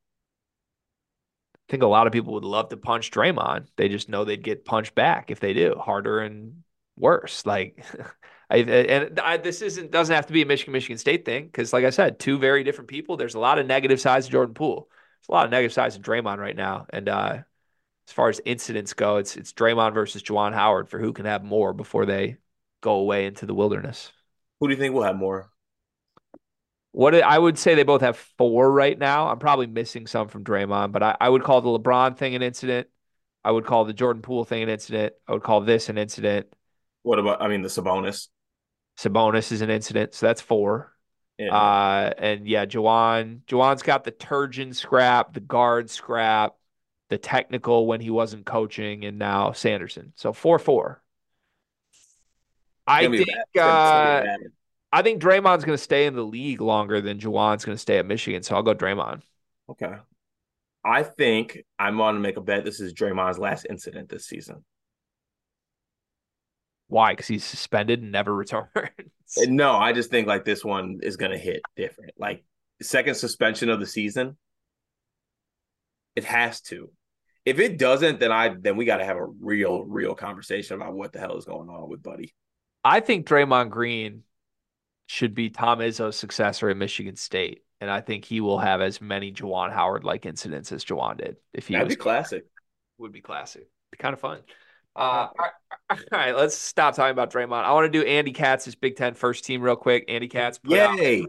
[1.56, 3.67] I think a lot of people would love to punch Draymond.
[3.75, 6.63] They just know they'd get punched back if they do, harder and
[6.95, 7.45] worse.
[7.45, 7.84] Like
[8.49, 11.73] I, and I, this isn't doesn't have to be a Michigan Michigan State thing because,
[11.73, 13.17] like I said, two very different people.
[13.17, 14.89] There's a lot of negative sides to Jordan Poole.
[15.29, 16.85] A lot of negative sides to Draymond right now.
[16.89, 17.39] And uh,
[18.07, 21.43] as far as incidents go, it's it's Draymond versus Juwan Howard for who can have
[21.43, 22.37] more before they
[22.81, 24.11] go away into the wilderness.
[24.59, 25.49] Who do you think will have more?
[26.91, 29.27] What I would say they both have four right now.
[29.27, 32.41] I'm probably missing some from Draymond, but I, I would call the LeBron thing an
[32.41, 32.87] incident.
[33.43, 35.13] I would call the Jordan Poole thing an incident.
[35.27, 36.47] I would call this an incident.
[37.03, 37.41] What about?
[37.41, 38.29] I mean, the Sabonis.
[38.97, 40.91] Sabonis is an incident, so that's four.
[41.38, 41.56] Yeah.
[41.56, 43.41] Uh, and yeah, Juwan.
[43.45, 46.56] Juwan's got the Turgeon scrap, the guard scrap,
[47.10, 50.13] the technical when he wasn't coaching, and now Sanderson.
[50.15, 51.02] So four four.
[52.88, 54.23] I think uh,
[54.91, 57.97] I think Draymond's going to stay in the league longer than Juwan's going to stay
[57.97, 59.21] at Michigan, so I'll go Draymond.
[59.69, 59.95] Okay.
[60.84, 62.63] I think I'm going to make a bet.
[62.63, 64.63] This is Draymond's last incident this season.
[66.88, 67.13] Why?
[67.13, 68.69] Because he's suspended and never returns.
[69.38, 72.13] no, I just think like this one is going to hit different.
[72.17, 72.43] Like
[72.82, 74.38] second suspension of the season,
[76.15, 76.89] it has to.
[77.45, 80.93] If it doesn't, then I then we got to have a real, real conversation about
[80.93, 82.34] what the hell is going on with Buddy.
[82.84, 84.23] I think Draymond Green
[85.08, 89.00] should be Tom Izzo's successor at Michigan State, and I think he will have as
[89.00, 91.38] many Juwan Howard like incidents as Juwan did.
[91.54, 92.45] If he That'd was be classic.
[92.97, 93.69] Would be classic.
[93.91, 94.39] Be kind of fun.
[94.97, 95.51] Uh, all, right,
[95.89, 97.63] all right, let's stop talking about Draymond.
[97.63, 100.05] I want to do Andy Katz's Big Ten first team real quick.
[100.07, 101.21] Andy Katz, yay!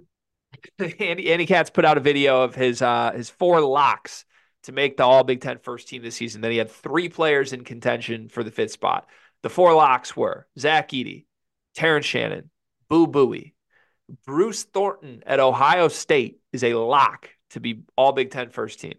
[0.80, 4.24] Out, Andy Andy Katz put out a video of his uh his four locks
[4.62, 6.40] to make the All Big Ten first team this season.
[6.40, 9.06] Then he had three players in contention for the fifth spot.
[9.42, 11.26] The four locks were Zach Edey,
[11.74, 12.50] Terrence Shannon,
[12.88, 13.52] Boo Buie,
[14.24, 18.94] Bruce Thornton at Ohio State is a lock to be All Big Ten first team.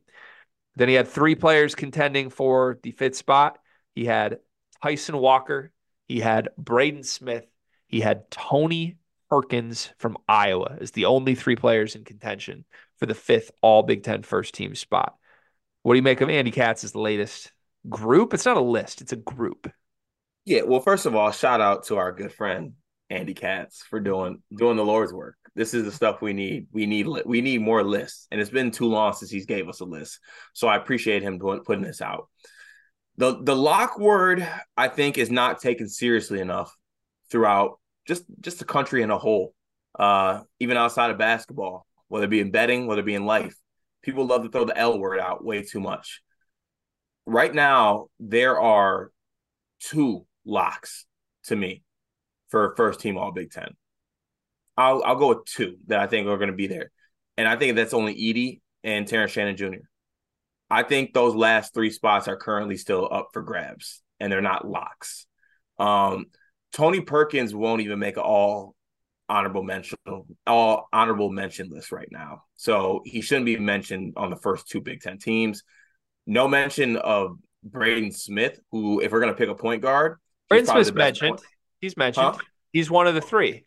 [0.75, 3.58] Then he had three players contending for the fifth spot.
[3.95, 4.39] He had
[4.82, 5.72] Tyson Walker,
[6.08, 7.46] he had Braden Smith,
[7.88, 8.98] he had Tony
[9.30, 12.65] Perkins from Iowa as the only three players in contention
[12.98, 15.15] for the fifth All Big Ten first team spot.
[15.84, 17.52] What do you make of Andy Katz's latest
[17.89, 18.34] group?
[18.34, 19.72] It's not a list, it's a group.
[20.46, 22.74] Yeah, well, first of all, shout out to our good friend
[23.10, 25.36] Andy Katz for doing doing the Lord's work.
[25.56, 26.68] This is the stuff we need.
[26.72, 29.80] We need we need more lists, and it's been too long since he's gave us
[29.80, 30.20] a list.
[30.54, 32.30] So I appreciate him putting this out.
[33.19, 36.73] The The lock word I think is not taken seriously enough
[37.29, 37.77] throughout
[38.08, 39.53] just just the country in a whole,
[39.99, 43.55] uh, even outside of basketball, whether it be in betting, whether it be in life.
[44.03, 46.21] People love to throw the L word out way too much.
[47.25, 49.12] Right now, there are
[49.82, 51.05] two locks
[51.43, 51.84] to me
[52.47, 53.75] for first team All Big Ten.
[54.77, 56.89] I'll I'll go with two that I think are going to be there,
[57.36, 59.84] and I think that's only Edey and Terrence Shannon Jr.
[60.69, 64.67] I think those last three spots are currently still up for grabs, and they're not
[64.67, 65.25] locks.
[65.77, 66.25] Um,
[66.73, 68.75] Tony Perkins won't even make an all
[69.27, 69.97] honorable mention,
[70.45, 74.82] all honorable mention list right now, so he shouldn't be mentioned on the first two
[74.82, 75.63] Big Ten teams.
[76.27, 80.17] No mention of Braden Smith, who, if we're going to pick a point guard,
[80.49, 81.38] Braden Smith's mentioned.
[81.38, 81.41] Point.
[81.79, 82.36] He's mentioned.
[82.36, 82.38] Huh?
[82.71, 83.65] He's one of the three.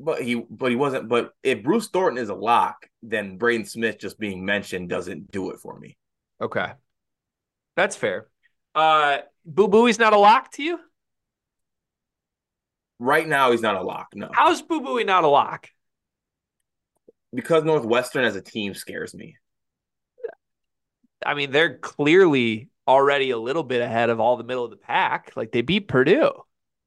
[0.00, 1.08] But he but he wasn't.
[1.08, 5.50] But if Bruce Thornton is a lock, then Braden Smith just being mentioned doesn't do
[5.50, 5.97] it for me.
[6.40, 6.72] Okay.
[7.76, 8.28] That's fair.
[8.74, 10.78] Uh Boo Buie's not a lock to you?
[12.98, 14.28] Right now he's not a lock, no.
[14.32, 15.68] How's Boo Buie not a lock?
[17.32, 19.36] Because Northwestern as a team scares me.
[21.24, 24.76] I mean, they're clearly already a little bit ahead of all the middle of the
[24.76, 25.32] pack.
[25.36, 26.32] Like they beat Purdue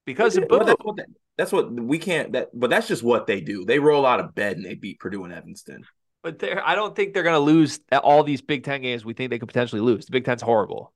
[0.06, 0.60] because of Boo.
[0.64, 1.04] That's what, they,
[1.38, 2.34] that's what we can't.
[2.34, 3.66] That but that's just what they do.
[3.66, 5.86] They roll out of bed and they beat Purdue and Evanston.
[6.24, 9.04] But they're, I don't think they're going to lose all these Big Ten games.
[9.04, 10.06] We think they could potentially lose.
[10.06, 10.94] The Big Ten's horrible.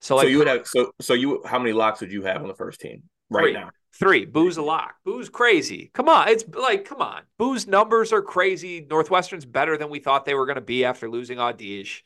[0.00, 2.42] So, like, so you would have so so you how many locks would you have
[2.42, 3.70] on the first team right three, now?
[3.94, 4.24] Three.
[4.24, 4.96] Boo's a lock.
[5.04, 5.90] Boo's crazy.
[5.94, 7.22] Come on, it's like come on.
[7.38, 8.84] Boo's numbers are crazy.
[8.90, 12.02] Northwestern's better than we thought they were going to be after losing Audige.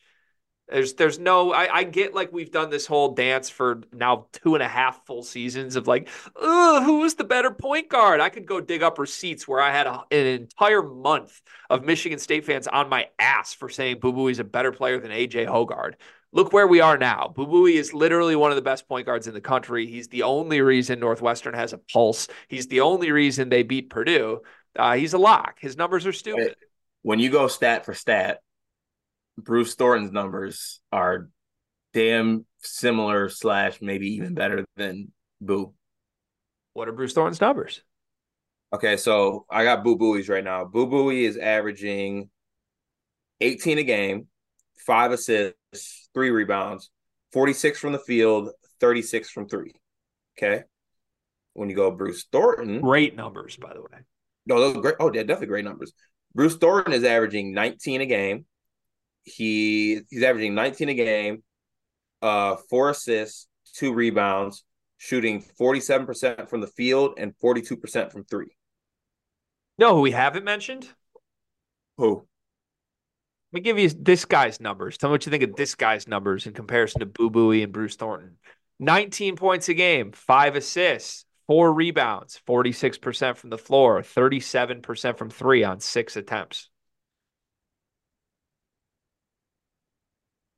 [0.69, 4.55] There's there's no I, I get like we've done this whole dance for now two
[4.55, 8.21] and a half full seasons of like, who was the better point guard?
[8.21, 12.19] I could go dig up receipts where I had a, an entire month of Michigan
[12.19, 15.47] State fans on my ass for saying Boo Buie is a better player than AJ
[15.47, 15.95] Hoggard.
[16.33, 17.33] Look where we are now.
[17.35, 19.87] Boo Buie is literally one of the best point guards in the country.
[19.87, 22.27] He's the only reason Northwestern has a pulse.
[22.49, 24.41] He's the only reason they beat Purdue.
[24.77, 25.59] Uh, he's a lock.
[25.61, 26.57] His numbers are stupid.
[27.03, 28.43] When you go stat for stat,
[29.39, 31.29] Bruce Thornton's numbers are
[31.93, 35.75] damn similar slash maybe even better than Boo.
[36.73, 37.83] What are Bruce Thornton's numbers?
[38.73, 40.65] Okay, so I got Boo Buie's right now.
[40.65, 42.29] Boo Buie is averaging
[43.41, 44.27] 18 a game,
[44.87, 46.91] five assists, three rebounds,
[47.33, 49.73] 46 from the field, 36 from three.
[50.37, 50.65] Okay.
[51.55, 52.81] When you go Bruce Thornton.
[52.81, 54.01] Great numbers, by the way.
[54.47, 54.97] No, those are great.
[55.01, 55.93] Oh, yeah, definitely great numbers.
[56.35, 58.45] Bruce Thornton is averaging 19 a game,
[59.27, 61.43] he he's averaging 19 a game,
[62.23, 64.65] uh, four assists, two rebounds,
[64.97, 68.57] shooting 47% from the field and 42% from three.
[69.79, 70.89] No, we haven't mentioned?
[71.99, 72.27] Who?
[73.53, 74.97] Let me give you this guy's numbers.
[74.97, 77.73] Tell me what you think of this guy's numbers in comparison to Boo Buie and
[77.73, 78.39] Bruce Thornton.
[78.79, 85.65] 19 points a game, five assists, four rebounds, 46% from the floor, 37% from three
[85.65, 86.69] on six attempts.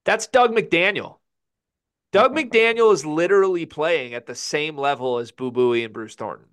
[0.08, 1.18] That's Dug McDaniel.
[2.12, 6.46] Dug McDaniel is literally playing at the same level as Boo Buie and Bruce Thornton.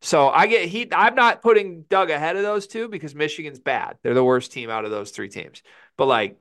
[0.00, 0.88] So I get he.
[0.90, 3.98] I'm not putting Dug ahead of those two because Michigan's bad.
[4.02, 5.62] They're the worst team out of those three teams.
[5.98, 6.38] But like,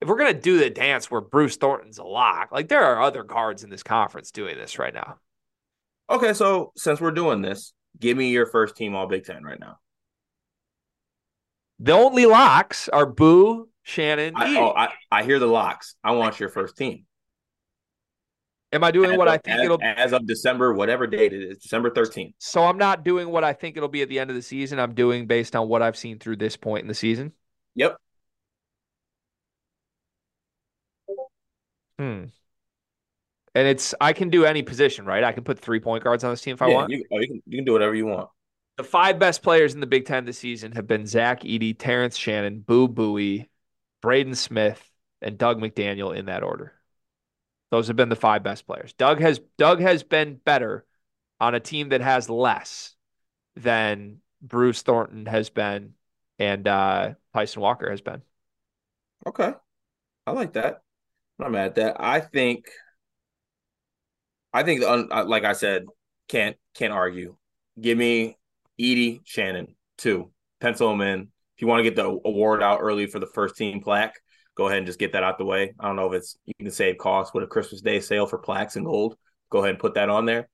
[0.00, 3.24] if we're gonna do the dance where Bruce Thornton's a lock, like there are other
[3.24, 5.16] guards in this conference doing this right now.
[6.08, 9.58] Okay, so since we're doing this, give me your first team all Big Ten right
[9.58, 9.80] now.
[11.80, 14.34] The only locks are Boo, Shannon.
[14.34, 15.94] I, oh, I, I hear the locks.
[16.02, 17.06] I want your first team.
[18.72, 21.32] Am I doing as what of, I think as, it'll as of December, whatever date
[21.32, 22.34] it is, December 13th.
[22.38, 24.80] So I'm not doing what I think it'll be at the end of the season.
[24.80, 27.32] I'm doing based on what I've seen through this point in the season.
[27.76, 27.96] Yep.
[32.00, 32.24] Hmm.
[33.54, 35.22] And it's I can do any position, right?
[35.22, 36.90] I can put three point guards on this team if I want.
[36.90, 38.30] You, oh, you, can, you can do whatever you want.
[38.78, 42.16] The five best players in the Big Ten this season have been Zach Edey, Terrence
[42.16, 43.46] Shannon, Boo Buie,
[44.06, 44.80] Braden Smith,
[45.20, 46.72] and Dug McDaniel in that order.
[47.72, 48.92] Those have been the five best players.
[48.92, 50.86] Dug has Dug has been better
[51.40, 52.94] on a team that has less
[53.56, 55.94] than Bruce Thornton has been
[56.38, 58.22] and uh, Tyson Walker has been.
[59.26, 59.52] Okay.
[60.24, 60.82] I like that.
[61.40, 61.96] I'm not mad at that.
[61.98, 62.66] I think
[64.52, 65.86] I think like I said,
[66.28, 67.34] can't can't argue.
[67.80, 68.38] Give me
[68.80, 70.30] Edey Shannon two.
[70.60, 71.28] Pencil them in.
[71.56, 74.14] If you want to get the award out early for the first team plaque,
[74.56, 75.74] go ahead and just get that out the way.
[75.80, 78.38] I don't know if it's you can save costs with a Christmas Day sale for
[78.38, 79.16] plaques and gold.
[79.50, 80.48] Go ahead and put that on there.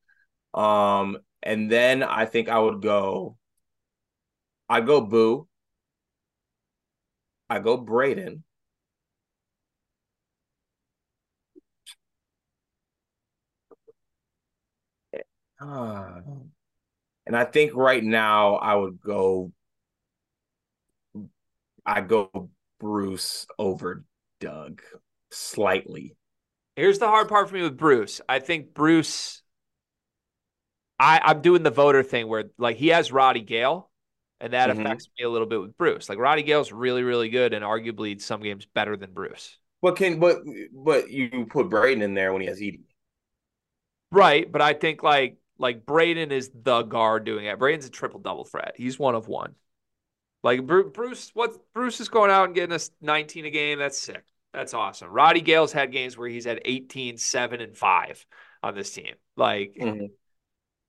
[0.54, 3.36] Um, and then I think I would go.
[4.68, 5.48] I'd go Boo.
[7.48, 8.42] I go Braden.
[15.60, 16.20] Uh,
[17.26, 19.52] and I think right now I would go.
[21.84, 24.04] I go Bruce over
[24.40, 24.82] Doug
[25.30, 26.16] slightly.
[26.76, 28.20] Here's the hard part for me with Bruce.
[28.28, 29.42] I think Bruce.
[30.98, 33.90] I I'm doing the voter thing where like he has Roddy Gayle,
[34.40, 34.80] and that mm-hmm.
[34.80, 36.08] affects me a little bit with Bruce.
[36.08, 39.58] Like Roddy Gayle's really really good and arguably some games better than Bruce.
[39.80, 40.38] But can but
[40.72, 42.82] but you put Braden in there when he has Edey.
[44.10, 47.58] Right, but I think like like Braden is the guard doing it.
[47.58, 48.74] Braden's a triple double threat.
[48.76, 49.54] He's one of one.
[50.42, 53.78] Like Bruce, what Bruce is going out and getting us 19 a game.
[53.78, 54.24] That's sick.
[54.52, 55.10] That's awesome.
[55.10, 58.26] Roddy Gayle's had games where he's had 18, 7, and 5
[58.62, 59.14] on this team.
[59.36, 60.06] Like, mm-hmm.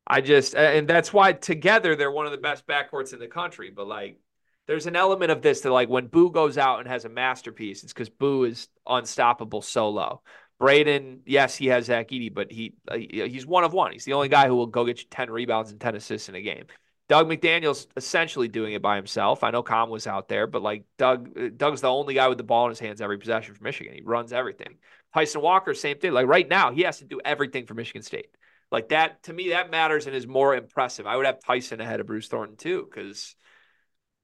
[0.05, 3.71] I just, and that's why together they're one of the best backcourts in the country.
[3.73, 4.19] But like,
[4.67, 7.83] there's an element of this that, like, when Boo goes out and has a masterpiece,
[7.83, 10.21] it's because Boo is unstoppable solo.
[10.59, 13.91] Braden, yes, he has Zach Edey, but he uh, he's one of one.
[13.91, 16.35] He's the only guy who will go get you 10 rebounds and 10 assists in
[16.35, 16.65] a game.
[17.09, 19.43] Dug McDaniel's essentially doing it by himself.
[19.43, 22.43] I know Com was out there, but like Dug, Dug's the only guy with the
[22.43, 23.93] ball in his hands every possession for Michigan.
[23.93, 24.77] He runs everything.
[25.13, 26.13] Tyson Walker, same thing.
[26.13, 28.29] Like right now, he has to do everything for Michigan State.
[28.71, 31.05] Like that to me, that matters and is more impressive.
[31.05, 33.35] I would have Tyson ahead of Bruce Thornton too, because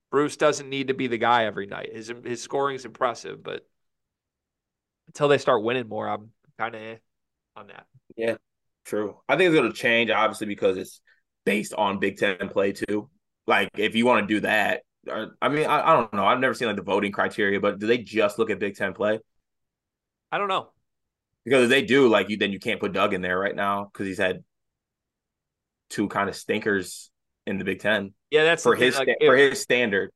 [0.09, 1.93] Bruce doesn't need to be the guy every night.
[1.93, 3.67] His his scoring is impressive, but
[5.07, 6.99] until they start winning more, I'm kind of
[7.55, 7.85] on that.
[8.15, 8.37] Yeah,
[8.85, 9.19] true.
[9.27, 11.01] I think it's going to change, obviously, because it's
[11.45, 13.09] based on Big Ten play too.
[13.47, 16.25] Like, if you want to do that, or, I mean, I, I don't know.
[16.25, 18.93] I've never seen like the voting criteria, but do they just look at Big Ten
[18.93, 19.19] play?
[20.31, 20.69] I don't know.
[21.45, 23.85] Because if they do, like, you then you can't put Dug in there right now
[23.85, 24.43] because he's had
[25.89, 27.09] two kind of stinkers
[27.47, 28.13] in the Big Ten.
[28.29, 30.11] Yeah, that's for his like, for his standard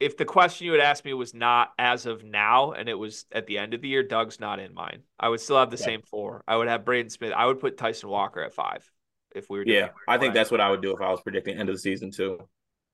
[0.00, 3.24] if the question you would ask me was not as of now and it was
[3.32, 5.02] at the end of the year, Dug's not in mine.
[5.18, 5.84] I would still have the yeah.
[5.84, 6.42] same four.
[6.48, 7.32] I would have Braden Smith.
[7.34, 8.90] I would put Tyson Walker at five
[9.34, 9.64] if we were.
[9.66, 11.80] Yeah, I think that's what I would do if I was predicting end of the
[11.80, 12.38] season too.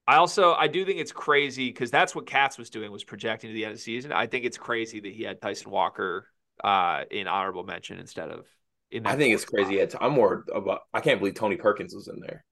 [0.06, 3.50] I also I do think it's crazy because that's what Katz was doing was projecting
[3.50, 4.12] to the end of the season.
[4.12, 6.26] I think it's crazy that he had Tyson Walker
[6.64, 8.46] uh, in honorable mention instead of
[8.90, 9.06] in.
[9.06, 9.80] I think it's crazy.
[10.00, 10.80] I'm more about.
[10.92, 12.44] I can't believe Tony Perkins was in there.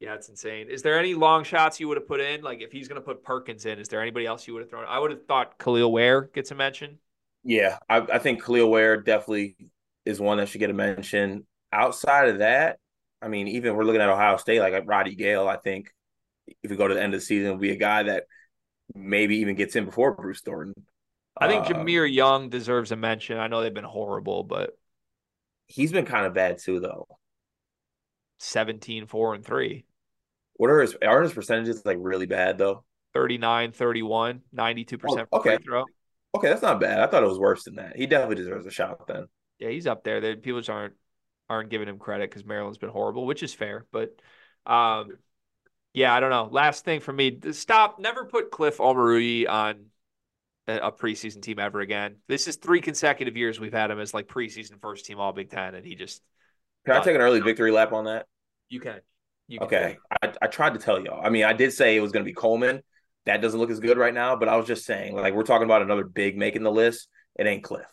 [0.00, 0.68] Yeah, it's insane.
[0.68, 2.42] Is there any long shots you would have put in?
[2.42, 4.70] Like if he's going to put Perkins in, is there anybody else you would have
[4.70, 4.84] thrown?
[4.88, 6.98] I would have thought Kel'el Ware gets a mention.
[7.44, 9.56] Yeah, I, I think Kel'el Ware definitely
[10.04, 11.46] is one that should get a mention.
[11.72, 12.78] Outside of that,
[13.22, 15.92] I mean, even if we're looking at Ohio State, like Roddy Gayle, I think
[16.62, 18.24] if we go to the end of the season, will be a guy that
[18.94, 20.74] maybe even gets in before Bruce Thornton.
[21.36, 23.38] I think uh, Jahmir Young deserves a mention.
[23.38, 24.70] I know they've been horrible, but
[25.66, 27.06] he's been kind of bad too, though.
[28.40, 29.84] 17, 4, and 3.
[30.54, 32.84] What are his are his percentages like really bad though?
[33.14, 35.58] 39, 31, 92% oh, okay.
[35.58, 35.84] throw.
[36.34, 37.00] Okay, that's not bad.
[37.00, 37.96] I thought it was worse than that.
[37.96, 39.26] He definitely deserves a shot then.
[39.58, 40.20] Yeah, he's up there.
[40.20, 40.94] The people just aren't
[41.52, 43.86] aren't giving him credit because Maryland's been horrible, which is fair.
[43.92, 44.16] But
[44.66, 45.18] um,
[45.92, 46.48] yeah, I don't know.
[46.50, 47.98] Last thing for me, stop.
[47.98, 49.86] Never put Cliff Omoruyi on
[50.66, 52.16] a preseason team ever again.
[52.28, 55.50] This is three consecutive years we've had him as like preseason first team All Big
[55.50, 56.22] Ten, and he just.
[56.86, 58.26] Can I take an early victory lap on that?
[58.68, 59.00] You can.
[59.46, 61.24] You can Okay, I, I tried to tell y'all.
[61.24, 62.82] I mean, I did say it was going to be Coleman.
[63.26, 65.66] That doesn't look as good right now, but I was just saying, like, we're talking
[65.66, 67.06] about another big making the list.
[67.38, 67.86] It ain't Cliff.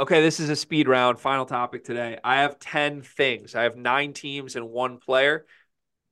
[0.00, 1.18] Okay, this is a speed round.
[1.18, 2.20] Final topic today.
[2.22, 3.56] I have 10 things.
[3.56, 5.44] I have nine teams and one player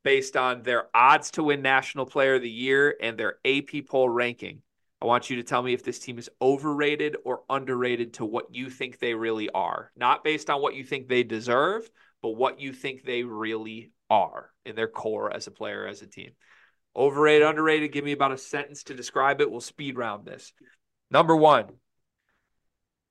[0.02, 4.08] based on their odds to win National Player of the Year and their AP poll
[4.08, 4.62] ranking.
[5.00, 8.52] I want you to tell me if this team is overrated or underrated to what
[8.52, 9.92] you think they really are.
[9.94, 11.88] Not based on what you think they deserve,
[12.22, 16.08] but what you think they really are in their core as a player, as a
[16.08, 16.32] team.
[16.96, 19.48] Overrated, underrated, give me about a sentence to describe it.
[19.48, 20.52] We'll speed round this.
[21.08, 21.66] Number one,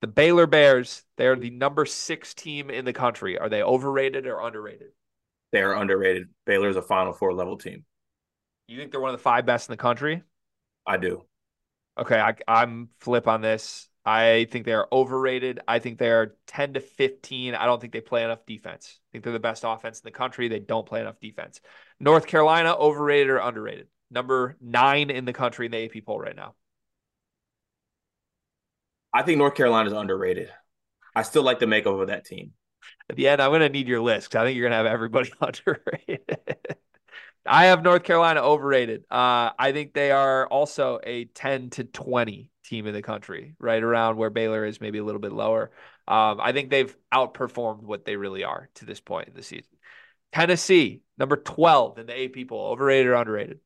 [0.06, 3.38] the Baylor Bears, they're the number six team in the country.
[3.38, 4.90] Are they overrated or underrated?
[5.50, 6.28] They're underrated.
[6.44, 7.84] Baylor's a Final Four level team.
[8.68, 10.22] You think they're one of the five best in the country?
[10.86, 11.24] I do.
[11.98, 13.88] Okay, I, I'm flip on this.
[14.04, 15.58] I think they're overrated.
[15.66, 17.56] I think they're 10 to 15.
[17.56, 19.00] I don't think they play enough defense.
[19.00, 20.46] I think they're the best offense in the country.
[20.46, 21.60] They don't play enough defense.
[21.98, 23.88] North Carolina, overrated or underrated?
[24.12, 26.54] Number nine in the country in the AP poll right now.
[29.12, 30.50] I think North Carolina is underrated.
[31.14, 32.52] I still like the makeup of that team.
[33.08, 34.76] At the end, I'm going to need your list because I think you're going to
[34.76, 36.38] have everybody underrated.
[37.46, 39.04] I have North Carolina overrated.
[39.10, 43.82] Uh, I think they are also a 10 to 20 team in the country, right
[43.82, 45.70] around where Baylor is, maybe a little bit lower.
[46.08, 49.76] Um, I think they've outperformed what they really are to this point in the season.
[50.32, 53.60] Tennessee, number 12 in the AP poll, overrated or underrated?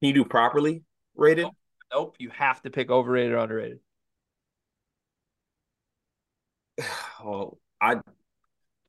[0.00, 0.82] Can you do properly
[1.14, 1.46] rated?
[1.92, 2.16] Nope.
[2.18, 3.80] You have to pick overrated or underrated.
[7.24, 7.96] well, I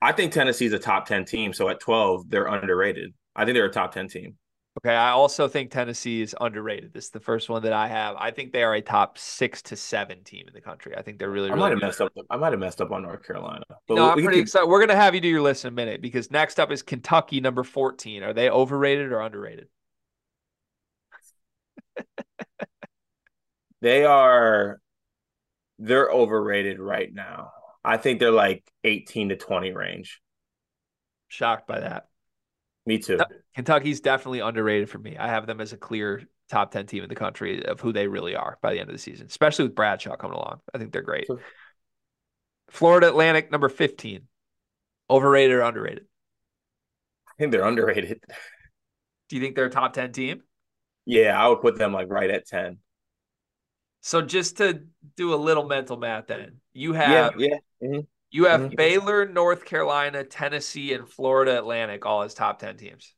[0.02, 1.54] I think Tennessee's a top 10 team.
[1.54, 3.14] So at 12, they're underrated.
[3.36, 4.36] I think they're a top 10 team.
[4.80, 4.96] Okay.
[4.96, 6.94] I also think Tennessee is underrated.
[6.94, 8.16] This is the first one that I have.
[8.18, 10.96] I think they are a top six to seven team in the country.
[10.96, 12.14] I think they're really, I really might have messed up.
[12.30, 13.66] I might have messed up on North Carolina.
[13.88, 14.44] But no, I'm pretty keep...
[14.44, 14.68] excited.
[14.68, 16.82] We're going to have you do your list in a minute because next up is
[16.82, 18.24] Kentucky, number 14.
[18.24, 19.68] Are they overrated or underrated?
[23.82, 24.80] they are,
[25.80, 27.52] they're overrated right now.
[27.84, 30.22] I think they're like 18 to 20 range.
[31.28, 32.08] Shocked by that.
[32.86, 33.20] Me too.
[33.56, 35.18] Kentucky's definitely underrated for me.
[35.18, 38.08] I have them as a clear top 10 team in the country of who they
[38.08, 40.60] really are by the end of the season, especially with Bradshaw coming along.
[40.74, 41.28] I think they're great.
[41.28, 41.40] Sure.
[42.70, 44.28] Florida Atlantic, number 15.
[45.10, 46.06] Overrated or underrated?
[47.28, 48.22] I think they're underrated.
[49.30, 50.42] Do you think they're a top 10 team?
[51.06, 52.78] Yeah, I would put them like right at 10.
[54.02, 54.84] So just to
[55.16, 57.88] do a little mental math then, you have yeah, yeah.
[57.88, 58.00] Mm-hmm.
[58.32, 58.76] You have mm-hmm.
[58.76, 63.14] Baylor, North Carolina, Tennessee, and Florida Atlantic all as top 10 teams.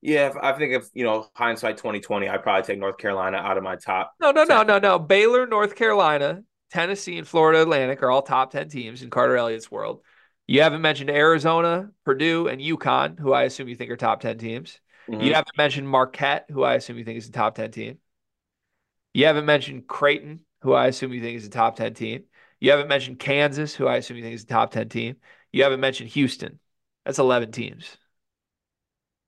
[0.00, 3.62] Yeah, I think if you know hindsight 2020, I'd probably take North Carolina out of
[3.62, 4.12] my top.
[4.20, 4.48] No, no, 10.
[4.48, 4.98] no, no, no.
[4.98, 9.70] Baylor, North Carolina, Tennessee, and Florida Atlantic are all top 10 teams in Carter Elliott's
[9.70, 10.02] world.
[10.46, 14.36] You haven't mentioned Arizona, Purdue, and UConn, who I assume you think are top 10
[14.36, 14.78] teams.
[15.08, 15.22] Mm-hmm.
[15.22, 17.98] You haven't mentioned Marquette, who I assume you think is a top 10 team.
[19.14, 22.24] You haven't mentioned Creighton, who I assume you think is a top 10 team.
[22.60, 25.16] You haven't mentioned Kansas, who I assume you think is a top 10 team.
[25.52, 26.58] You haven't mentioned Houston.
[27.04, 27.96] That's 11 teams.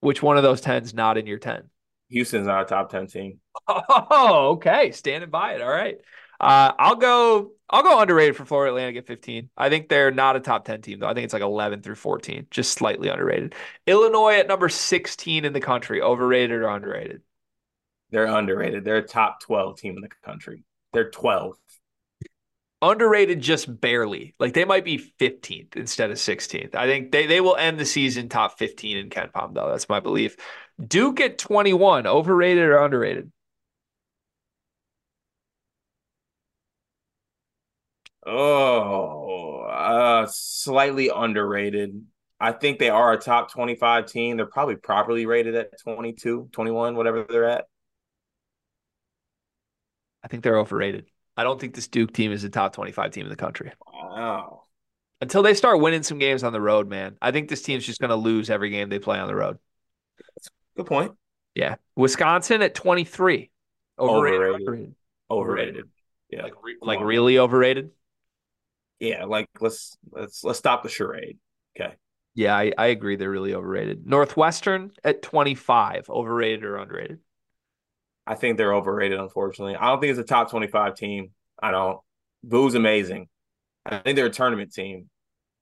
[0.00, 1.70] Which one of those 10 is not in your 10?
[2.08, 3.40] Houston's not a top 10 team.
[3.68, 4.92] Oh, okay.
[4.92, 5.62] Standing by it.
[5.62, 5.98] All right.
[6.38, 9.48] Uh, I'll go I'll go underrated for Florida Atlantic at 15.
[9.56, 11.08] I think they're not a top 10 team though.
[11.08, 13.54] I think it's like 11 through 14, just slightly underrated.
[13.86, 17.22] Illinois at number 16 in the country, overrated or underrated?
[18.10, 18.84] They're underrated.
[18.84, 20.64] They're a top 12 team in the country.
[20.92, 21.56] They're 12
[22.82, 24.34] underrated just barely.
[24.38, 26.74] Like they might be 15th instead of 16th.
[26.74, 29.70] I think they, they will end the season top 15 in KenPom, though.
[29.70, 30.36] That's my belief.
[30.84, 33.32] Duke at 21, overrated or underrated?
[38.26, 42.04] Oh, uh, slightly underrated.
[42.40, 44.36] I think they are a top 25 team.
[44.36, 47.66] They're probably properly rated at 22, 21, whatever they're at.
[50.26, 51.06] I think they're overrated.
[51.36, 53.70] I don't think this Duke team is a top 25 team in the country.
[53.94, 54.64] Wow.
[55.20, 57.16] Until they start winning some games on the road, man.
[57.22, 59.58] I think this team's just going to lose every game they play on the road.
[60.76, 61.12] good point.
[61.54, 61.76] Yeah.
[61.94, 63.52] Wisconsin at 23.
[64.00, 64.40] Overrated.
[64.40, 64.94] Overrated.
[65.30, 65.84] overrated.
[66.28, 66.42] Yeah.
[66.42, 67.90] Like, re- like really overrated?
[68.98, 71.38] Yeah, like let's let's let's stop the charade.
[71.78, 71.94] Okay.
[72.34, 73.14] Yeah, I, I agree.
[73.14, 74.08] They're really overrated.
[74.08, 77.20] Northwestern at 25, overrated or underrated?
[78.26, 79.76] I think they're overrated, unfortunately.
[79.76, 81.30] I don't think it's a top 25 team.
[81.62, 82.00] I don't.
[82.42, 83.28] Boo's amazing.
[83.84, 85.08] I think they're a tournament team.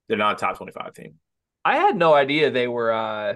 [0.09, 1.15] They're not a top 25 team.
[1.65, 3.35] I had no idea they were uh,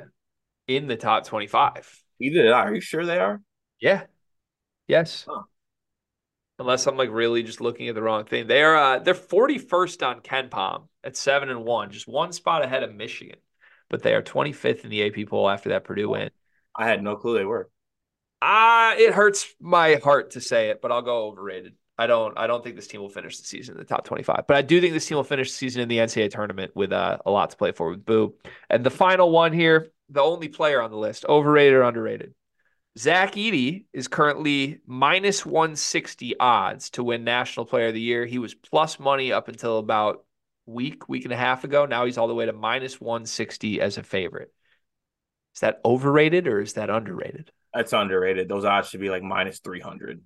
[0.67, 2.03] in the top 25.
[2.21, 2.65] Either did I.
[2.65, 3.41] Are you sure they are?
[3.81, 4.05] Yeah.
[4.87, 5.27] Yes.
[5.29, 5.43] Huh.
[6.59, 8.47] Unless I'm like really just looking at the wrong thing.
[8.49, 12.95] They're uh, they're 41st on KenPom at seven and one, just one spot ahead of
[12.95, 13.39] Michigan.
[13.91, 16.31] but they are 25th in the AP poll after that Purdue win.
[16.75, 17.71] I had no clue they were.
[18.41, 21.75] Ah, it hurts my heart to say it, but I'll go overrated.
[21.99, 24.45] I don't I don't think this team will finish the season in the top 25.
[24.47, 26.93] But I do think this team will finish the season in the NCAA tournament with
[26.93, 28.35] uh, a lot to play for with Boo.
[28.71, 32.35] And the final one here, the only player on the list, overrated or underrated.
[32.97, 38.27] Zach Edey is currently minus 160 odds to win National Player of the Year.
[38.27, 40.25] He was plus money up until about
[40.67, 41.87] week, week and a half ago.
[41.87, 44.53] Now he's all the way to minus 160 as a favorite.
[45.55, 47.53] Is that overrated or is that underrated?
[47.75, 48.49] That's underrated.
[48.49, 50.21] Those odds should be like minus 300.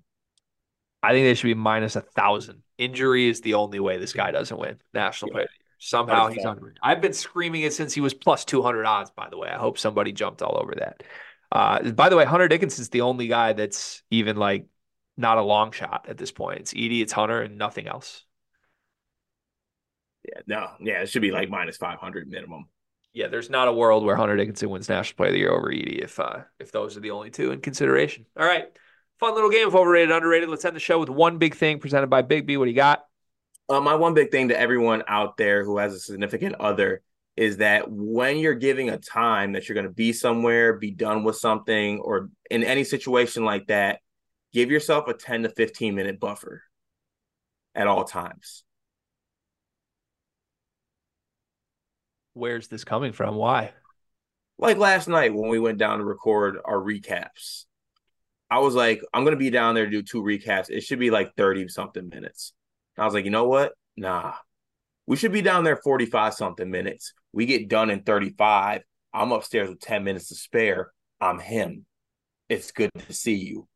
[1.01, 2.63] I think they should be minus a thousand.
[2.77, 5.33] Injury is the only way this guy doesn't win national yeah.
[5.33, 5.47] player.
[5.79, 6.79] Somehow he's underrated.
[6.81, 9.49] I've been screaming it since he was plus 200 odds, by the way.
[9.49, 11.03] I hope somebody jumped all over that.
[11.51, 14.65] Uh, by the way, Hunter Dickinson's the only guy that's even like
[15.17, 16.61] not a long shot at this point.
[16.61, 18.23] It's Edey, it's Hunter, and nothing else.
[20.23, 22.69] Yeah, no, yeah, it should be like minus 500 minimum.
[23.13, 25.71] Yeah, there's not a world where Hunter Dickinson wins National Player of the Year over
[25.71, 28.25] Edey if uh, if those are the only two in consideration.
[28.37, 28.65] All right.
[29.19, 30.49] Fun little game of overrated, underrated.
[30.49, 32.57] Let's end the show with one big thing presented by Big B.
[32.57, 33.05] What do you got?
[33.69, 37.01] Uh, my one big thing to everyone out there who has a significant other
[37.35, 41.23] is that when you're giving a time that you're going to be somewhere, be done
[41.23, 43.99] with something, or in any situation like that,
[44.53, 46.63] give yourself a 10 to 15 minute buffer
[47.73, 48.63] at all times.
[52.33, 53.35] Where's this coming from?
[53.35, 53.71] Why?
[54.57, 57.65] Like last night when we went down to record our recaps,
[58.49, 60.69] I was like, I'm gonna be down there to do two recaps.
[60.69, 62.53] It should be like 30 something minutes.
[62.97, 63.73] I was like, you know what?
[63.97, 64.33] Nah.
[65.05, 67.13] We should be down there 45 something minutes.
[67.33, 68.83] We get done in 35.
[69.13, 70.91] I'm upstairs with 10 minutes to spare.
[71.19, 71.85] I'm him.
[72.49, 73.67] It's good to see you.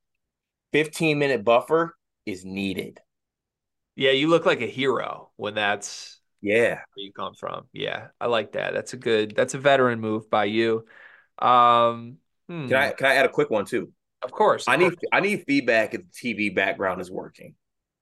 [0.74, 1.96] 15 minute buffer
[2.26, 3.00] is needed.
[3.96, 7.68] Yeah, you look like a hero when that's yeah where you come from.
[7.74, 8.74] Yeah, I like that.
[8.74, 9.36] That's a good.
[9.36, 10.86] That's a veteran move by you.
[11.40, 12.18] Um,
[12.48, 12.68] hmm.
[12.68, 13.92] Can I can I add a quick one too?
[14.22, 14.68] Of course.
[14.68, 15.10] Of I need course.
[15.12, 17.56] I need feedback if the TV background is working.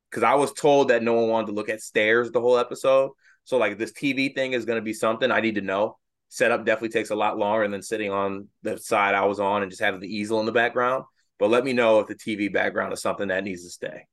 [0.09, 3.11] Because I was told that no one wanted to look at stairs the whole episode.
[3.43, 5.97] So like this TV thing is going to be something I need to know.
[6.29, 9.71] Setup definitely takes a lot longer than sitting on the side I was on and
[9.71, 11.03] just having the easel in the background.
[11.37, 14.05] But let me know if the TV background is something that needs to stay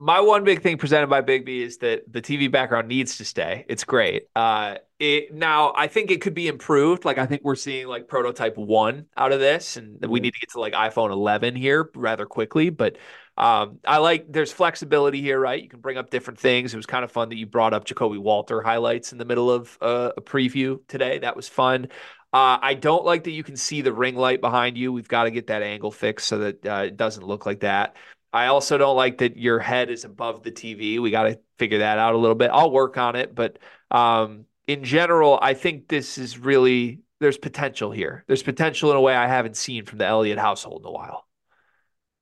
[0.00, 3.24] my one big thing presented by Big B is that the TV background needs to
[3.24, 3.64] stay.
[3.68, 4.28] It's great.
[4.36, 7.04] Uh, it now I think it could be improved.
[7.04, 10.22] Like I think we're seeing like prototype one out of this, and we mm-hmm.
[10.22, 12.70] need to get to like iPhone 11 here rather quickly.
[12.70, 12.98] But
[13.36, 15.62] um, I like there's flexibility here, right?
[15.62, 16.74] You can bring up different things.
[16.74, 19.50] It was kind of fun that you brought up Ja'Kobe Walter highlights in the middle
[19.50, 21.18] of uh, a preview today.
[21.18, 21.88] That was fun.
[22.32, 24.92] Uh, I don't like that you can see the ring light behind you.
[24.92, 27.96] We've got to get that angle fixed so that uh, it doesn't look like that.
[28.32, 31.00] I also don't like that your head is above the TV.
[31.00, 32.50] We got to figure that out a little bit.
[32.52, 33.58] I'll work on it, but
[33.90, 38.24] um, in general, I think this is really there's potential here.
[38.26, 41.26] There's potential in a way I haven't seen from the Elliott household in a while.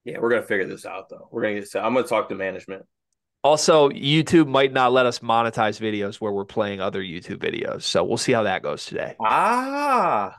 [0.04, 1.28] Yeah, we're gonna figure this out though.
[1.32, 1.74] We're gonna get.
[1.76, 2.84] I'm gonna talk to management.
[3.42, 8.04] Also, YouTube might not let us monetize videos where we're playing other YouTube videos, so
[8.04, 9.14] we'll see how that goes today.
[9.20, 10.36] Ah,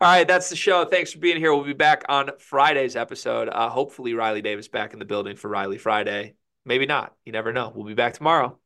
[0.00, 0.84] all right, that's the show.
[0.84, 1.54] Thanks for being here.
[1.54, 3.48] We'll be back on Friday's episode.
[3.48, 6.34] Uh, hopefully, Riley Davis back in the building for Riley Friday.
[6.64, 7.14] Maybe not.
[7.24, 7.72] You never know.
[7.74, 8.58] We'll be back tomorrow.